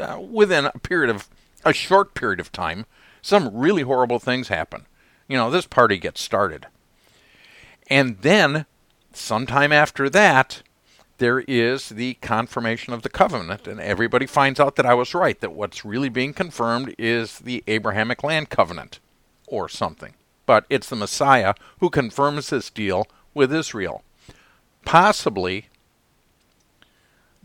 uh, 0.00 0.20
within 0.20 0.66
a 0.66 0.78
period 0.78 1.10
of 1.10 1.28
a 1.64 1.72
short 1.72 2.14
period 2.14 2.40
of 2.40 2.52
time, 2.52 2.86
some 3.22 3.54
really 3.56 3.82
horrible 3.82 4.18
things 4.18 4.48
happen. 4.48 4.86
You 5.26 5.36
know, 5.36 5.50
this 5.50 5.66
party 5.66 5.98
gets 5.98 6.20
started. 6.20 6.66
And 7.88 8.18
then, 8.20 8.66
sometime 9.12 9.72
after 9.72 10.10
that, 10.10 10.62
there 11.18 11.40
is 11.40 11.90
the 11.90 12.14
confirmation 12.14 12.92
of 12.92 13.02
the 13.02 13.08
covenant, 13.08 13.66
and 13.66 13.80
everybody 13.80 14.26
finds 14.26 14.58
out 14.58 14.76
that 14.76 14.86
I 14.86 14.94
was 14.94 15.14
right, 15.14 15.38
that 15.40 15.52
what's 15.52 15.84
really 15.84 16.08
being 16.08 16.32
confirmed 16.32 16.94
is 16.98 17.40
the 17.40 17.62
Abrahamic 17.66 18.22
land 18.22 18.50
covenant 18.50 19.00
or 19.46 19.68
something. 19.68 20.14
But 20.46 20.64
it's 20.70 20.88
the 20.88 20.96
Messiah 20.96 21.54
who 21.80 21.90
confirms 21.90 22.50
this 22.50 22.70
deal 22.70 23.06
with 23.34 23.52
Israel, 23.52 24.02
possibly 24.84 25.66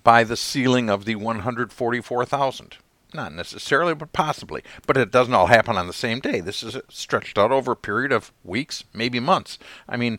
by 0.04 0.24
the 0.24 0.38
sealing 0.38 0.90
of 0.90 1.06
the 1.06 1.16
144,000. 1.16 2.78
Not 3.14 3.34
necessarily, 3.34 3.94
but 3.94 4.12
possibly. 4.12 4.64
But 4.88 4.98
it 4.98 5.12
doesn't 5.12 5.34
all 5.34 5.46
happen 5.48 5.78
on 5.78 5.86
the 5.88 5.94
same 5.94 6.20
day. 6.20 6.40
This 6.40 6.64
is 6.64 6.78
stretched 6.90 7.38
out 7.38 7.52
over 7.52 7.74
a 7.74 7.76
period 7.76 8.12
of 8.12 8.32
weeks, 8.44 8.84
maybe 8.92 9.20
months. 9.20 9.60
I 9.88 9.98
mean, 9.98 10.18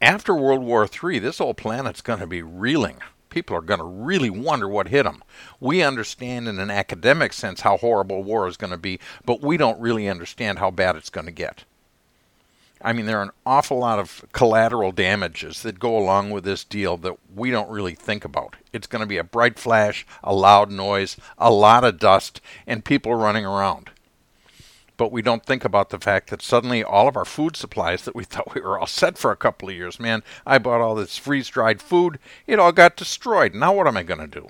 after 0.00 0.34
World 0.34 0.62
War 0.62 0.86
III, 0.86 1.18
this 1.18 1.38
whole 1.38 1.54
planet's 1.54 2.00
going 2.00 2.20
to 2.20 2.26
be 2.26 2.42
reeling. 2.42 2.98
People 3.30 3.56
are 3.56 3.62
going 3.62 3.80
to 3.80 3.84
really 3.84 4.30
wonder 4.30 4.68
what 4.68 4.88
hit 4.88 5.04
them. 5.04 5.22
We 5.60 5.82
understand 5.82 6.48
in 6.48 6.58
an 6.58 6.70
academic 6.70 7.32
sense 7.32 7.60
how 7.60 7.76
horrible 7.76 8.22
war 8.22 8.48
is 8.48 8.56
going 8.56 8.70
to 8.70 8.78
be, 8.78 8.98
but 9.24 9.42
we 9.42 9.56
don't 9.56 9.80
really 9.80 10.08
understand 10.08 10.58
how 10.58 10.70
bad 10.70 10.96
it's 10.96 11.10
going 11.10 11.26
to 11.26 11.32
get. 11.32 11.64
I 12.80 12.92
mean, 12.92 13.06
there 13.06 13.18
are 13.18 13.24
an 13.24 13.30
awful 13.44 13.78
lot 13.78 13.98
of 13.98 14.24
collateral 14.32 14.92
damages 14.92 15.62
that 15.62 15.78
go 15.78 15.96
along 15.96 16.30
with 16.30 16.44
this 16.44 16.62
deal 16.62 16.96
that 16.98 17.16
we 17.34 17.50
don't 17.50 17.70
really 17.70 17.94
think 17.94 18.24
about. 18.24 18.56
It's 18.72 18.86
going 18.86 19.00
to 19.00 19.06
be 19.06 19.16
a 19.16 19.24
bright 19.24 19.58
flash, 19.58 20.06
a 20.22 20.34
loud 20.34 20.70
noise, 20.70 21.16
a 21.38 21.50
lot 21.50 21.84
of 21.84 21.98
dust, 21.98 22.40
and 22.66 22.84
people 22.84 23.14
running 23.14 23.46
around. 23.46 23.90
But 24.96 25.12
we 25.12 25.20
don't 25.20 25.44
think 25.44 25.64
about 25.64 25.90
the 25.90 25.98
fact 25.98 26.30
that 26.30 26.40
suddenly 26.40 26.82
all 26.82 27.06
of 27.06 27.16
our 27.16 27.24
food 27.24 27.56
supplies 27.56 28.04
that 28.04 28.16
we 28.16 28.24
thought 28.24 28.54
we 28.54 28.60
were 28.62 28.78
all 28.78 28.86
set 28.86 29.18
for 29.18 29.30
a 29.30 29.36
couple 29.36 29.68
of 29.68 29.74
years, 29.74 30.00
man, 30.00 30.22
I 30.46 30.58
bought 30.58 30.80
all 30.80 30.94
this 30.94 31.18
freeze 31.18 31.48
dried 31.48 31.82
food, 31.82 32.18
it 32.46 32.58
all 32.58 32.72
got 32.72 32.96
destroyed. 32.96 33.54
Now 33.54 33.74
what 33.74 33.86
am 33.86 33.96
I 33.96 34.02
going 34.02 34.20
to 34.20 34.40
do? 34.40 34.48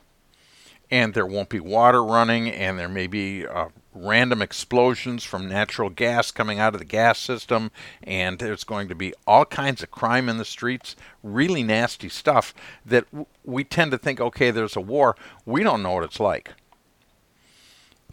And 0.89 1.15
there 1.15 1.27
won't 1.27 1.49
be 1.49 1.59
water 1.59 2.05
running, 2.05 2.49
and 2.49 2.79
there 2.79 2.89
may 2.89 3.09
be 3.09 3.45
uh, 3.45 3.71
random 3.93 4.41
explosions 4.41 5.25
from 5.25 5.49
natural 5.49 5.91
gas 5.91 6.31
coming 6.31 6.61
out 6.61 6.75
of 6.75 6.79
the 6.79 6.85
gas 6.85 7.19
system, 7.19 7.73
and 8.05 8.39
there's 8.39 8.63
going 8.63 8.87
to 8.87 8.95
be 8.95 9.13
all 9.27 9.45
kinds 9.45 9.83
of 9.83 9.91
crime 9.91 10.29
in 10.29 10.39
the 10.39 10.45
streets, 10.45 10.95
really 11.25 11.65
nasty 11.65 12.09
stuff 12.09 12.55
that 12.85 13.11
w- 13.11 13.27
we 13.45 13.65
tend 13.65 13.91
to 13.91 13.99
think, 13.99 14.21
okay, 14.21 14.53
there's 14.53 14.77
a 14.77 14.81
war. 14.81 15.17
We 15.45 15.65
don't 15.65 15.83
know 15.83 15.95
what 15.95 16.05
it's 16.05 16.21
like. 16.21 16.53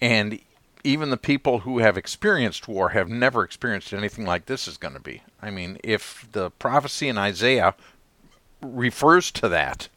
And 0.02 0.40
even 0.84 1.10
the 1.10 1.18
people 1.18 1.60
who 1.60 1.80
have 1.80 1.98
experienced 1.98 2.68
war 2.68 2.90
have 2.90 3.10
never 3.10 3.44
experienced 3.44 3.94
anything 3.94 4.26
like 4.26 4.46
this 4.46 4.68
is 4.68 4.78
going 4.78 4.94
to 4.94 5.00
be. 5.00 5.24
I 5.42 5.50
mean, 5.50 5.78
if 5.84 6.28
the 6.32 6.52
prophecy 6.52 7.08
in 7.08 7.18
Isaiah 7.18 7.76
refers 8.62 9.32
to 9.32 9.48
that, 9.50 9.88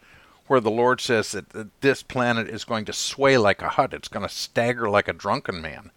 where 0.46 0.60
the 0.60 0.70
Lord 0.70 1.00
says 1.00 1.32
that 1.32 1.80
this 1.80 2.02
planet 2.02 2.48
is 2.48 2.64
going 2.64 2.84
to 2.84 2.92
sway 2.92 3.36
like 3.36 3.62
a 3.62 3.70
hut, 3.70 3.92
it's 3.92 4.08
going 4.08 4.26
to 4.26 4.32
stagger 4.32 4.88
like 4.88 5.08
a 5.08 5.12
drunken 5.12 5.60
man. 5.60 5.90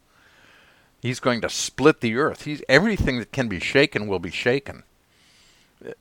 He's 1.01 1.19
going 1.19 1.41
to 1.41 1.49
split 1.49 2.01
the 2.01 2.15
earth. 2.15 2.43
He's 2.43 2.63
everything 2.67 3.19
that 3.19 3.31
can 3.31 3.47
be 3.47 3.59
shaken 3.59 4.07
will 4.07 4.19
be 4.19 4.31
shaken. 4.31 4.83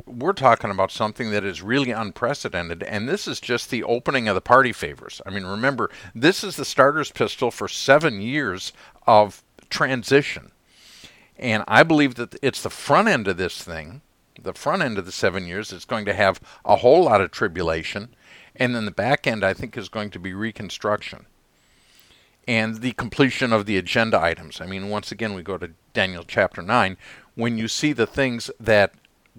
We're 0.06 0.32
talking 0.32 0.70
about 0.70 0.90
something 0.90 1.30
that 1.30 1.44
is 1.44 1.62
really 1.62 1.92
unprecedented, 1.92 2.82
and 2.82 3.08
this 3.08 3.28
is 3.28 3.40
just 3.40 3.70
the 3.70 3.85
opening 3.85 4.26
of 4.26 4.35
the 4.35 4.40
party 4.40 4.73
favors. 4.73 5.23
I 5.25 5.30
mean, 5.30 5.44
remember, 5.44 5.90
this 6.14 6.42
is 6.42 6.56
the 6.56 6.64
starter's 6.64 7.12
pistol 7.12 7.50
for 7.50 7.68
seven 7.68 8.20
years 8.20 8.73
of 9.06 9.44
transition. 9.70 10.50
And 11.38 11.62
I 11.68 11.85
believe 11.85 12.16
that 12.16 12.35
it's 12.42 12.62
the 12.62 12.70
front 12.70 13.06
end 13.06 13.28
of 13.28 13.37
this 13.37 13.62
thing, 13.62 14.02
the 14.40 14.54
front 14.54 14.82
end 14.82 14.99
of 14.99 15.06
the 15.06 15.12
seven 15.12 15.47
years, 15.47 15.73
is 15.73 15.85
going 15.85 16.04
to 16.06 16.14
have 16.14 16.40
a 16.64 16.76
whole 16.76 17.04
lot 17.04 17.20
of 17.20 17.30
tribulation 17.30 18.14
and 18.58 18.75
then 18.75 18.85
the 18.85 18.90
back 18.90 19.26
end, 19.26 19.44
I 19.44 19.54
think, 19.54 19.76
is 19.76 19.88
going 19.88 20.11
to 20.11 20.18
be 20.18 20.35
reconstruction 20.35 21.26
and 22.47 22.80
the 22.80 22.92
completion 22.92 23.52
of 23.52 23.66
the 23.66 23.76
agenda 23.76 24.20
items. 24.20 24.61
I 24.61 24.66
mean, 24.66 24.88
once 24.88 25.12
again, 25.12 25.35
we 25.35 25.42
go 25.42 25.58
to 25.58 25.70
Daniel 25.92 26.25
chapter 26.26 26.62
9. 26.62 26.97
When 27.35 27.58
you 27.58 27.68
see 27.68 27.92
the 27.92 28.06
things 28.06 28.50
that 28.58 28.94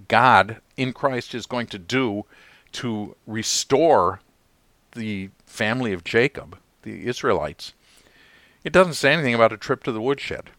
God 0.07 0.61
in 0.77 0.93
Christ 0.93 1.35
is 1.35 1.45
going 1.45 1.67
to 1.67 1.79
do 1.79 2.25
to 2.73 3.15
restore 3.25 4.21
the 4.93 5.29
family 5.45 5.93
of 5.93 6.03
Jacob, 6.03 6.57
the 6.83 7.05
Israelites, 7.07 7.73
it 8.63 8.73
doesn't 8.73 8.93
say 8.93 9.13
anything 9.13 9.33
about 9.33 9.53
a 9.53 9.57
trip 9.57 9.83
to 9.83 9.91
the 9.91 10.01
woodshed. 10.01 10.51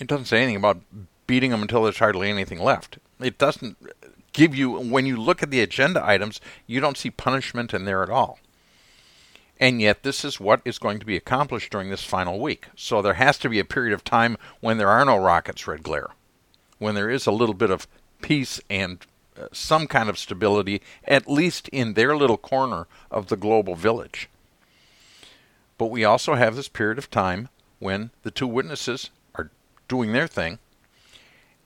It 0.00 0.06
doesn't 0.06 0.26
say 0.26 0.38
anything 0.38 0.56
about 0.56 0.80
beating 1.26 1.50
them 1.50 1.62
until 1.62 1.84
there's 1.84 1.98
hardly 1.98 2.28
anything 2.28 2.60
left. 2.60 2.98
It 3.20 3.38
doesn't 3.38 3.76
give 4.32 4.54
you, 4.54 4.72
when 4.72 5.06
you 5.06 5.16
look 5.16 5.42
at 5.42 5.50
the 5.50 5.60
agenda 5.60 6.04
items, 6.04 6.40
you 6.66 6.80
don't 6.80 6.98
see 6.98 7.10
punishment 7.10 7.72
in 7.72 7.84
there 7.84 8.02
at 8.02 8.10
all. 8.10 8.38
And 9.60 9.80
yet, 9.80 10.02
this 10.02 10.24
is 10.24 10.40
what 10.40 10.60
is 10.64 10.78
going 10.78 10.98
to 10.98 11.06
be 11.06 11.16
accomplished 11.16 11.70
during 11.70 11.88
this 11.88 12.02
final 12.02 12.40
week. 12.40 12.66
So, 12.74 13.00
there 13.00 13.14
has 13.14 13.38
to 13.38 13.48
be 13.48 13.60
a 13.60 13.64
period 13.64 13.94
of 13.94 14.02
time 14.02 14.36
when 14.60 14.78
there 14.78 14.90
are 14.90 15.04
no 15.04 15.16
rockets, 15.16 15.68
red 15.68 15.84
glare, 15.84 16.08
when 16.78 16.96
there 16.96 17.08
is 17.08 17.24
a 17.24 17.32
little 17.32 17.54
bit 17.54 17.70
of 17.70 17.86
peace 18.24 18.58
and 18.70 19.04
uh, 19.38 19.48
some 19.52 19.86
kind 19.86 20.08
of 20.08 20.18
stability, 20.18 20.80
at 21.04 21.28
least 21.28 21.68
in 21.68 21.92
their 21.92 22.16
little 22.16 22.38
corner 22.38 22.86
of 23.10 23.28
the 23.28 23.36
global 23.36 23.74
village. 23.74 24.30
But 25.76 25.90
we 25.90 26.04
also 26.04 26.34
have 26.34 26.56
this 26.56 26.68
period 26.68 26.96
of 26.96 27.10
time 27.10 27.50
when 27.80 28.12
the 28.22 28.30
two 28.30 28.46
witnesses 28.46 29.10
are 29.34 29.50
doing 29.88 30.12
their 30.12 30.26
thing 30.26 30.58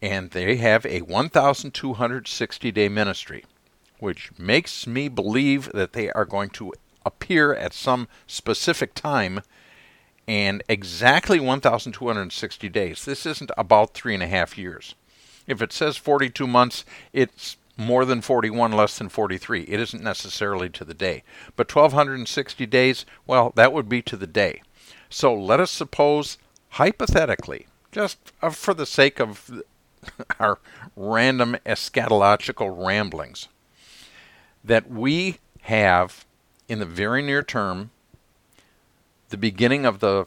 and 0.02 0.32
they 0.32 0.56
have 0.56 0.84
a 0.86 1.02
1,260 1.02 2.72
day 2.72 2.88
ministry, 2.88 3.44
which 4.00 4.30
makes 4.36 4.84
me 4.84 5.06
believe 5.06 5.70
that 5.72 5.92
they 5.92 6.10
are 6.10 6.24
going 6.24 6.50
to 6.50 6.72
appear 7.06 7.54
at 7.54 7.72
some 7.72 8.08
specific 8.26 8.94
time 8.94 9.42
and 10.26 10.64
exactly 10.68 11.38
1,260 11.38 12.68
days. 12.68 13.04
This 13.04 13.26
isn't 13.26 13.52
about 13.56 13.94
three 13.94 14.14
and 14.14 14.22
a 14.24 14.28
half 14.28 14.58
years. 14.58 14.96
If 15.48 15.60
it 15.60 15.72
says 15.72 15.96
42 15.96 16.46
months, 16.46 16.84
it's 17.12 17.56
more 17.76 18.04
than 18.04 18.20
41, 18.20 18.72
less 18.72 18.98
than 18.98 19.08
43. 19.08 19.62
It 19.62 19.80
isn't 19.80 20.02
necessarily 20.02 20.68
to 20.70 20.84
the 20.84 20.94
day. 20.94 21.24
But 21.56 21.74
1,260 21.74 22.66
days, 22.66 23.06
well, 23.26 23.52
that 23.56 23.72
would 23.72 23.88
be 23.88 24.02
to 24.02 24.16
the 24.16 24.26
day. 24.26 24.62
So 25.08 25.34
let 25.34 25.58
us 25.58 25.70
suppose, 25.70 26.38
hypothetically, 26.70 27.66
just 27.90 28.32
uh, 28.42 28.50
for 28.50 28.74
the 28.74 28.86
sake 28.86 29.18
of 29.18 29.62
our 30.40 30.58
random 30.94 31.56
eschatological 31.64 32.86
ramblings 32.86 33.48
that 34.62 34.90
we 34.90 35.38
have 35.62 36.26
in 36.68 36.78
the 36.78 36.86
very 36.86 37.22
near 37.22 37.42
term 37.42 37.90
the 39.30 39.36
beginning 39.36 39.86
of 39.86 40.00
the 40.00 40.26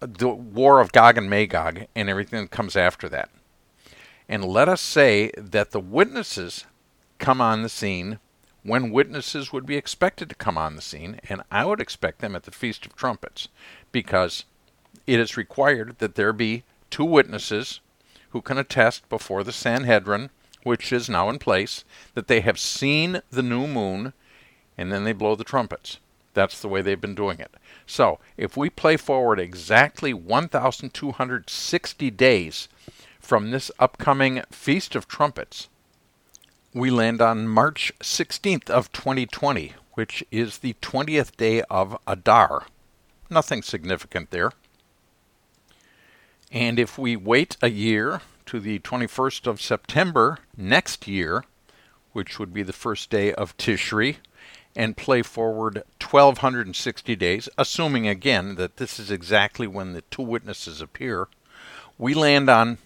the 0.00 0.28
war 0.28 0.80
of 0.80 0.92
Gog 0.92 1.16
and 1.16 1.30
Magog 1.30 1.86
and 1.96 2.10
everything 2.10 2.42
that 2.42 2.50
comes 2.50 2.76
after 2.76 3.08
that. 3.08 3.30
And 4.30 4.44
let 4.44 4.68
us 4.68 4.80
say 4.80 5.32
that 5.36 5.72
the 5.72 5.80
witnesses 5.80 6.64
come 7.18 7.40
on 7.40 7.64
the 7.64 7.68
scene 7.68 8.20
when 8.62 8.92
witnesses 8.92 9.52
would 9.52 9.66
be 9.66 9.76
expected 9.76 10.28
to 10.28 10.36
come 10.36 10.56
on 10.56 10.76
the 10.76 10.82
scene, 10.82 11.18
and 11.28 11.42
I 11.50 11.64
would 11.64 11.80
expect 11.80 12.20
them 12.20 12.36
at 12.36 12.44
the 12.44 12.52
Feast 12.52 12.86
of 12.86 12.94
Trumpets, 12.94 13.48
because 13.90 14.44
it 15.04 15.18
is 15.18 15.36
required 15.36 15.96
that 15.98 16.14
there 16.14 16.32
be 16.32 16.62
two 16.90 17.04
witnesses 17.04 17.80
who 18.28 18.40
can 18.40 18.56
attest 18.56 19.08
before 19.08 19.42
the 19.42 19.50
Sanhedrin, 19.50 20.30
which 20.62 20.92
is 20.92 21.10
now 21.10 21.28
in 21.28 21.40
place, 21.40 21.82
that 22.14 22.28
they 22.28 22.40
have 22.40 22.58
seen 22.58 23.22
the 23.32 23.42
new 23.42 23.66
moon, 23.66 24.12
and 24.78 24.92
then 24.92 25.02
they 25.02 25.12
blow 25.12 25.34
the 25.34 25.42
trumpets. 25.42 25.98
That's 26.34 26.60
the 26.60 26.68
way 26.68 26.82
they've 26.82 27.00
been 27.00 27.16
doing 27.16 27.40
it. 27.40 27.50
So, 27.84 28.20
if 28.36 28.56
we 28.56 28.70
play 28.70 28.96
forward 28.96 29.40
exactly 29.40 30.14
1,260 30.14 32.10
days 32.12 32.68
from 33.30 33.52
this 33.52 33.70
upcoming 33.78 34.42
Feast 34.50 34.96
of 34.96 35.06
Trumpets, 35.06 35.68
we 36.74 36.90
land 36.90 37.22
on 37.22 37.46
March 37.46 37.92
16th 38.00 38.68
of 38.68 38.90
2020, 38.90 39.74
which 39.92 40.24
is 40.32 40.58
the 40.58 40.74
20th 40.82 41.36
day 41.36 41.62
of 41.70 41.96
Adar. 42.08 42.66
Nothing 43.30 43.62
significant 43.62 44.32
there. 44.32 44.50
And 46.50 46.80
if 46.80 46.98
we 46.98 47.14
wait 47.14 47.56
a 47.62 47.70
year 47.70 48.20
to 48.46 48.58
the 48.58 48.80
21st 48.80 49.46
of 49.46 49.60
September 49.60 50.38
next 50.56 51.06
year, 51.06 51.44
which 52.12 52.40
would 52.40 52.52
be 52.52 52.64
the 52.64 52.72
first 52.72 53.10
day 53.10 53.32
of 53.32 53.56
Tishri, 53.56 54.16
and 54.74 54.96
play 54.96 55.22
forward 55.22 55.84
1260 56.00 57.14
days, 57.14 57.48
assuming 57.56 58.08
again 58.08 58.56
that 58.56 58.78
this 58.78 58.98
is 58.98 59.12
exactly 59.12 59.68
when 59.68 59.92
the 59.92 60.02
two 60.10 60.22
witnesses 60.22 60.80
appear, 60.80 61.28
we 61.96 62.12
land 62.12 62.50
on 62.50 62.78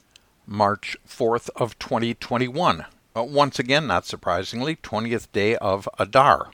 March 0.46 0.96
4th 1.08 1.50
of 1.56 1.78
2021. 1.78 2.86
Uh, 3.16 3.22
once 3.22 3.58
again, 3.58 3.86
not 3.86 4.06
surprisingly, 4.06 4.76
20th 4.76 5.30
day 5.32 5.56
of 5.56 5.88
Adar. 5.98 6.50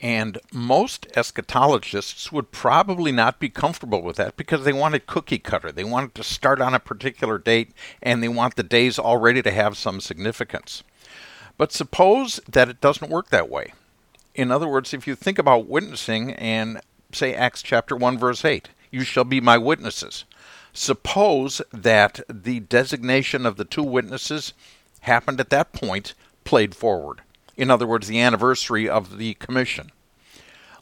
And 0.00 0.38
most 0.52 1.08
eschatologists 1.12 2.30
would 2.30 2.52
probably 2.52 3.10
not 3.10 3.38
be 3.38 3.48
comfortable 3.48 4.02
with 4.02 4.16
that 4.16 4.36
because 4.36 4.64
they 4.64 4.72
want 4.72 4.94
it 4.94 5.06
cookie 5.06 5.38
cutter. 5.38 5.72
They 5.72 5.84
want 5.84 6.10
it 6.10 6.14
to 6.16 6.24
start 6.24 6.60
on 6.60 6.74
a 6.74 6.80
particular 6.80 7.38
date 7.38 7.72
and 8.02 8.22
they 8.22 8.28
want 8.28 8.56
the 8.56 8.62
days 8.62 8.98
already 8.98 9.42
to 9.42 9.50
have 9.50 9.76
some 9.76 10.00
significance. 10.00 10.82
But 11.56 11.72
suppose 11.72 12.40
that 12.48 12.68
it 12.68 12.80
doesn't 12.80 13.10
work 13.10 13.30
that 13.30 13.48
way. 13.48 13.72
In 14.34 14.50
other 14.50 14.68
words, 14.68 14.92
if 14.92 15.06
you 15.06 15.14
think 15.14 15.38
about 15.38 15.68
witnessing 15.68 16.32
and 16.32 16.80
say 17.12 17.34
Acts 17.34 17.62
chapter 17.62 17.96
1 17.96 18.18
verse 18.18 18.44
8, 18.44 18.68
you 18.90 19.04
shall 19.04 19.24
be 19.24 19.40
my 19.40 19.56
witnesses. 19.56 20.24
Suppose 20.74 21.62
that 21.72 22.20
the 22.28 22.60
designation 22.60 23.46
of 23.46 23.56
the 23.56 23.64
two 23.64 23.84
witnesses 23.84 24.52
happened 25.02 25.38
at 25.38 25.50
that 25.50 25.72
point, 25.72 26.14
played 26.44 26.74
forward. 26.74 27.20
In 27.56 27.70
other 27.70 27.86
words, 27.86 28.08
the 28.08 28.20
anniversary 28.20 28.88
of 28.88 29.18
the 29.18 29.34
commission. 29.34 29.90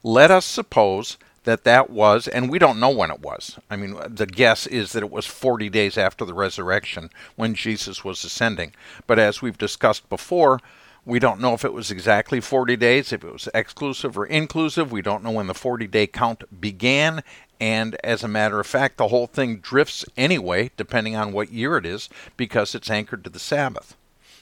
Let 0.02 0.30
us 0.30 0.46
suppose 0.46 1.18
that 1.44 1.64
that 1.64 1.90
was, 1.90 2.28
and 2.28 2.50
we 2.50 2.58
don't 2.58 2.80
know 2.80 2.90
when 2.90 3.11
it 3.11 3.20
was. 3.20 3.58
I 3.68 3.76
mean, 3.76 3.96
the 4.08 4.26
guess 4.26 4.66
is 4.66 4.92
that 4.92 5.02
it 5.02 5.11
was 5.11 5.26
40 5.26 5.68
days 5.68 5.99
after 5.99 6.25
the 6.25 6.34
resurrection 6.34 7.11
when 7.37 7.54
Jesus 7.54 8.04
was 8.04 8.25
ascending. 8.25 8.72
But 9.06 9.18
as 9.18 9.42
we've 9.42 9.58
discussed 9.58 10.08
before, 10.08 10.61
we 11.04 11.18
don't 11.18 11.40
know 11.40 11.52
if 11.52 11.64
it 11.64 11.72
was 11.72 11.90
exactly 11.90 12.40
40 12.40 12.76
days, 12.76 13.12
if 13.12 13.25
it 13.25 13.32
was 13.32 13.49
exclusive 13.52 14.16
or 14.16 14.25
inclusive. 14.25 14.92
We 14.92 15.02
don't 15.02 15.25
know 15.25 15.32
when 15.32 15.49
the 15.49 15.54
40 15.54 15.88
day 15.88 16.06
count 16.06 16.44
began. 16.61 17.25
And 17.62 17.97
as 18.02 18.25
a 18.25 18.28
matter 18.28 18.59
of 18.59 18.66
fact, 18.66 18.97
the 18.97 19.07
whole 19.07 19.28
thing 19.28 19.59
drifts 19.59 20.04
anyway, 20.16 20.73
depending 20.76 21.14
on 21.14 21.33
what 21.33 21.52
year 21.52 21.76
it 21.76 21.87
is, 21.87 22.09
because 22.37 22.75
it's 22.75 22.90
anchored 22.90 23.23
to 23.23 23.31
the 23.31 23.38
Sabbath. 23.38 23.97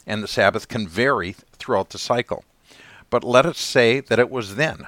And 0.06 0.22
the 0.22 0.26
Sabbath 0.26 0.68
can 0.68 0.88
vary 0.88 1.36
throughout 1.52 1.90
the 1.90 1.98
cycle. 1.98 2.44
But 3.10 3.22
let 3.22 3.44
us 3.44 3.58
say 3.58 4.00
that 4.00 4.18
it 4.18 4.30
was 4.30 4.56
then. 4.56 4.86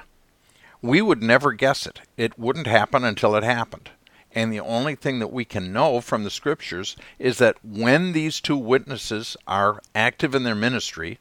We 0.81 0.99
would 0.99 1.21
never 1.21 1.51
guess 1.51 1.85
it. 1.85 2.01
It 2.17 2.39
wouldn't 2.39 2.65
happen 2.65 3.03
until 3.03 3.35
it 3.35 3.43
happened. 3.43 3.91
And 4.33 4.51
the 4.51 4.61
only 4.61 4.95
thing 4.95 5.19
that 5.19 5.31
we 5.31 5.45
can 5.45 5.71
know 5.71 6.01
from 6.01 6.23
the 6.23 6.31
scriptures 6.31 6.97
is 7.19 7.37
that 7.37 7.63
when 7.63 8.13
these 8.13 8.41
two 8.41 8.57
witnesses 8.57 9.37
are 9.45 9.79
active 9.93 10.33
in 10.33 10.41
their 10.41 10.55
ministry, 10.55 11.19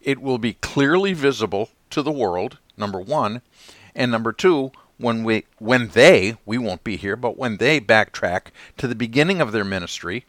it 0.00 0.22
will 0.22 0.38
be 0.38 0.52
clearly 0.52 1.12
visible 1.12 1.70
to 1.90 2.02
the 2.02 2.12
world, 2.12 2.58
number 2.76 3.00
one. 3.00 3.42
And 3.96 4.12
number 4.12 4.32
two, 4.32 4.70
when 4.98 5.24
we 5.24 5.46
when 5.58 5.88
they, 5.88 6.36
we 6.44 6.58
won't 6.58 6.84
be 6.84 6.96
here, 6.96 7.16
but 7.16 7.36
when 7.36 7.56
they 7.56 7.80
backtrack 7.80 8.46
to 8.78 8.86
the 8.86 8.94
beginning 8.94 9.40
of 9.40 9.52
their 9.52 9.64
ministry, 9.64 10.24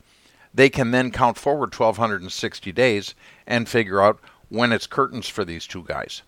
they 0.53 0.69
can 0.69 0.91
then 0.91 1.11
count 1.11 1.37
forward 1.37 1.73
1260 1.73 2.71
days 2.71 3.15
and 3.45 3.69
figure 3.69 4.01
out 4.01 4.19
when 4.49 4.71
it's 4.71 4.87
curtains 4.87 5.27
for 5.27 5.43
these 5.45 5.65
two 5.65 5.83
guys. 5.83 6.21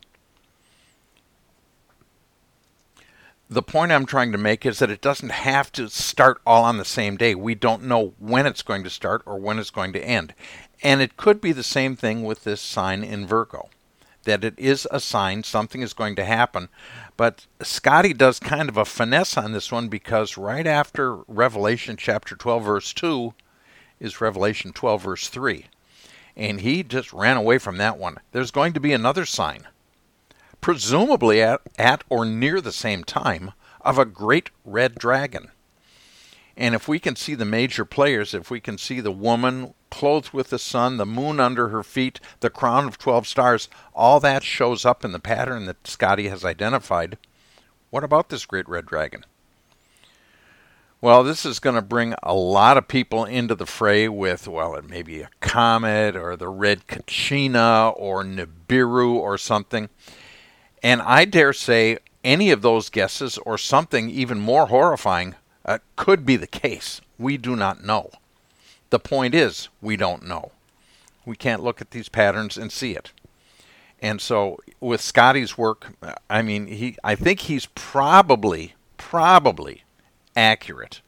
the 3.49 3.61
point 3.61 3.91
I'm 3.91 4.05
trying 4.05 4.31
to 4.31 4.37
make 4.37 4.65
is 4.65 4.79
that 4.79 4.89
it 4.89 5.01
doesn't 5.01 5.29
have 5.29 5.71
to 5.73 5.87
start 5.89 6.41
all 6.45 6.63
on 6.63 6.77
the 6.77 6.85
same 6.85 7.15
day. 7.15 7.35
We 7.35 7.53
don't 7.53 7.83
know 7.83 8.13
when 8.17 8.45
it's 8.45 8.63
going 8.63 8.83
to 8.83 8.89
start 8.89 9.21
or 9.25 9.37
when 9.37 9.59
it's 9.59 9.69
going 9.69 9.93
to 9.93 10.03
end. 10.03 10.33
And 10.81 11.01
it 11.01 11.17
could 11.17 11.41
be 11.41 11.51
the 11.51 11.63
same 11.63 11.95
thing 11.95 12.23
with 12.23 12.43
this 12.43 12.61
sign 12.61 13.03
in 13.03 13.27
Virgo 13.27 13.69
that 14.25 14.43
it 14.43 14.53
is 14.57 14.87
a 14.91 14.99
sign, 14.99 15.43
something 15.43 15.81
is 15.81 15.93
going 15.93 16.15
to 16.17 16.25
happen. 16.25 16.69
But 17.17 17.47
Scotty 17.61 18.13
does 18.13 18.39
kind 18.39 18.69
of 18.69 18.77
a 18.77 18.85
finesse 18.85 19.37
on 19.37 19.53
this 19.53 19.71
one 19.71 19.87
because 19.87 20.37
right 20.37 20.67
after 20.67 21.15
Revelation 21.27 21.97
chapter 21.97 22.35
12, 22.35 22.63
verse 22.63 22.93
2 22.93 23.33
is 23.99 24.21
Revelation 24.21 24.73
12, 24.73 25.01
verse 25.01 25.29
3. 25.29 25.65
And 26.35 26.61
he 26.61 26.83
just 26.83 27.13
ran 27.13 27.37
away 27.37 27.57
from 27.57 27.77
that 27.77 27.97
one. 27.97 28.17
There's 28.33 28.51
going 28.51 28.73
to 28.73 28.79
be 28.79 28.91
another 28.91 29.25
sign 29.25 29.67
presumably 30.65 31.43
at, 31.43 31.61
at 31.77 32.03
or 32.09 32.25
near 32.25 32.59
the 32.59 32.71
same 32.71 33.03
time, 33.03 33.51
of 33.81 33.99
a 33.99 34.03
great 34.03 34.49
red 34.65 34.95
dragon. 34.95 35.51
And 36.57 36.73
if 36.73 36.87
we 36.87 36.97
can 36.97 37.15
see 37.15 37.35
the 37.35 37.45
major 37.45 37.85
players, 37.85 38.33
if 38.33 38.49
we 38.49 38.59
can 38.59 38.79
see 38.79 38.99
the 38.99 39.11
woman 39.11 39.75
clothed 39.95 40.33
with 40.33 40.49
the 40.49 40.59
sun, 40.59 40.97
the 40.97 41.05
moon 41.05 41.39
under 41.39 41.69
her 41.69 41.81
feet, 41.81 42.19
the 42.41 42.49
crown 42.49 42.85
of 42.85 42.97
12 42.97 43.25
stars, 43.25 43.69
all 43.93 44.19
that 44.19 44.43
shows 44.43 44.83
up 44.83 45.05
in 45.05 45.13
the 45.13 45.19
pattern 45.19 45.67
that 45.67 45.87
Scotty 45.87 46.27
has 46.27 46.43
identified. 46.43 47.17
What 47.91 48.03
about 48.03 48.27
this 48.27 48.45
great 48.45 48.67
red 48.67 48.87
dragon? 48.87 49.23
Well, 50.99 51.23
this 51.23 51.45
is 51.45 51.59
going 51.59 51.77
to 51.77 51.81
bring 51.81 52.13
a 52.21 52.33
lot 52.33 52.75
of 52.75 52.89
people 52.89 53.23
into 53.23 53.55
the 53.55 53.65
fray 53.65 54.09
with, 54.09 54.49
well, 54.49 54.75
it 54.75 54.89
may 54.89 55.01
be 55.01 55.21
a 55.21 55.29
comet 55.39 56.17
or 56.17 56.35
the 56.35 56.49
red 56.49 56.87
Kachina 56.87 57.93
or 57.95 58.25
Nibiru 58.25 59.13
or 59.13 59.37
something. 59.37 59.87
And 60.83 61.01
I 61.01 61.23
dare 61.23 61.53
say 61.53 61.99
any 62.21 62.51
of 62.51 62.61
those 62.61 62.89
guesses 62.89 63.37
or 63.37 63.57
something 63.57 64.09
even 64.09 64.41
more 64.41 64.65
horrifying 64.67 65.35
uh, 65.63 65.77
could 65.95 66.25
be 66.25 66.35
the 66.35 66.47
case. 66.47 66.99
We 67.17 67.37
do 67.37 67.55
not 67.55 67.85
know. 67.85 68.11
The 68.95 68.99
point 68.99 69.35
is, 69.35 69.67
we 69.81 69.97
don't 69.97 70.25
know. 70.25 70.53
We 71.25 71.35
can't 71.35 71.61
look 71.61 71.81
at 71.81 71.91
these 71.91 72.07
patterns 72.07 72.57
and 72.57 72.71
see 72.71 72.93
it. 72.93 73.11
And 74.01 74.21
so 74.21 74.57
with 74.79 75.01
Scotty's 75.01 75.57
work, 75.57 75.97
I 76.29 76.41
mean, 76.41 76.67
he 76.67 76.95
I 77.03 77.15
think 77.15 77.41
he's 77.41 77.65
probably 77.75 78.75
probably 78.95 79.83
accurate 80.33 81.01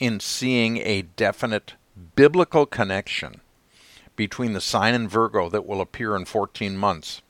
in 0.00 0.18
seeing 0.18 0.78
a 0.78 1.02
definite 1.02 1.74
biblical 2.16 2.66
connection 2.66 3.40
between 4.16 4.52
the 4.52 4.60
sign 4.60 4.92
in 4.92 5.06
Virgo 5.06 5.48
that 5.48 5.64
will 5.64 5.80
appear 5.80 6.16
in 6.16 6.24
14 6.24 6.76
months 6.76 7.22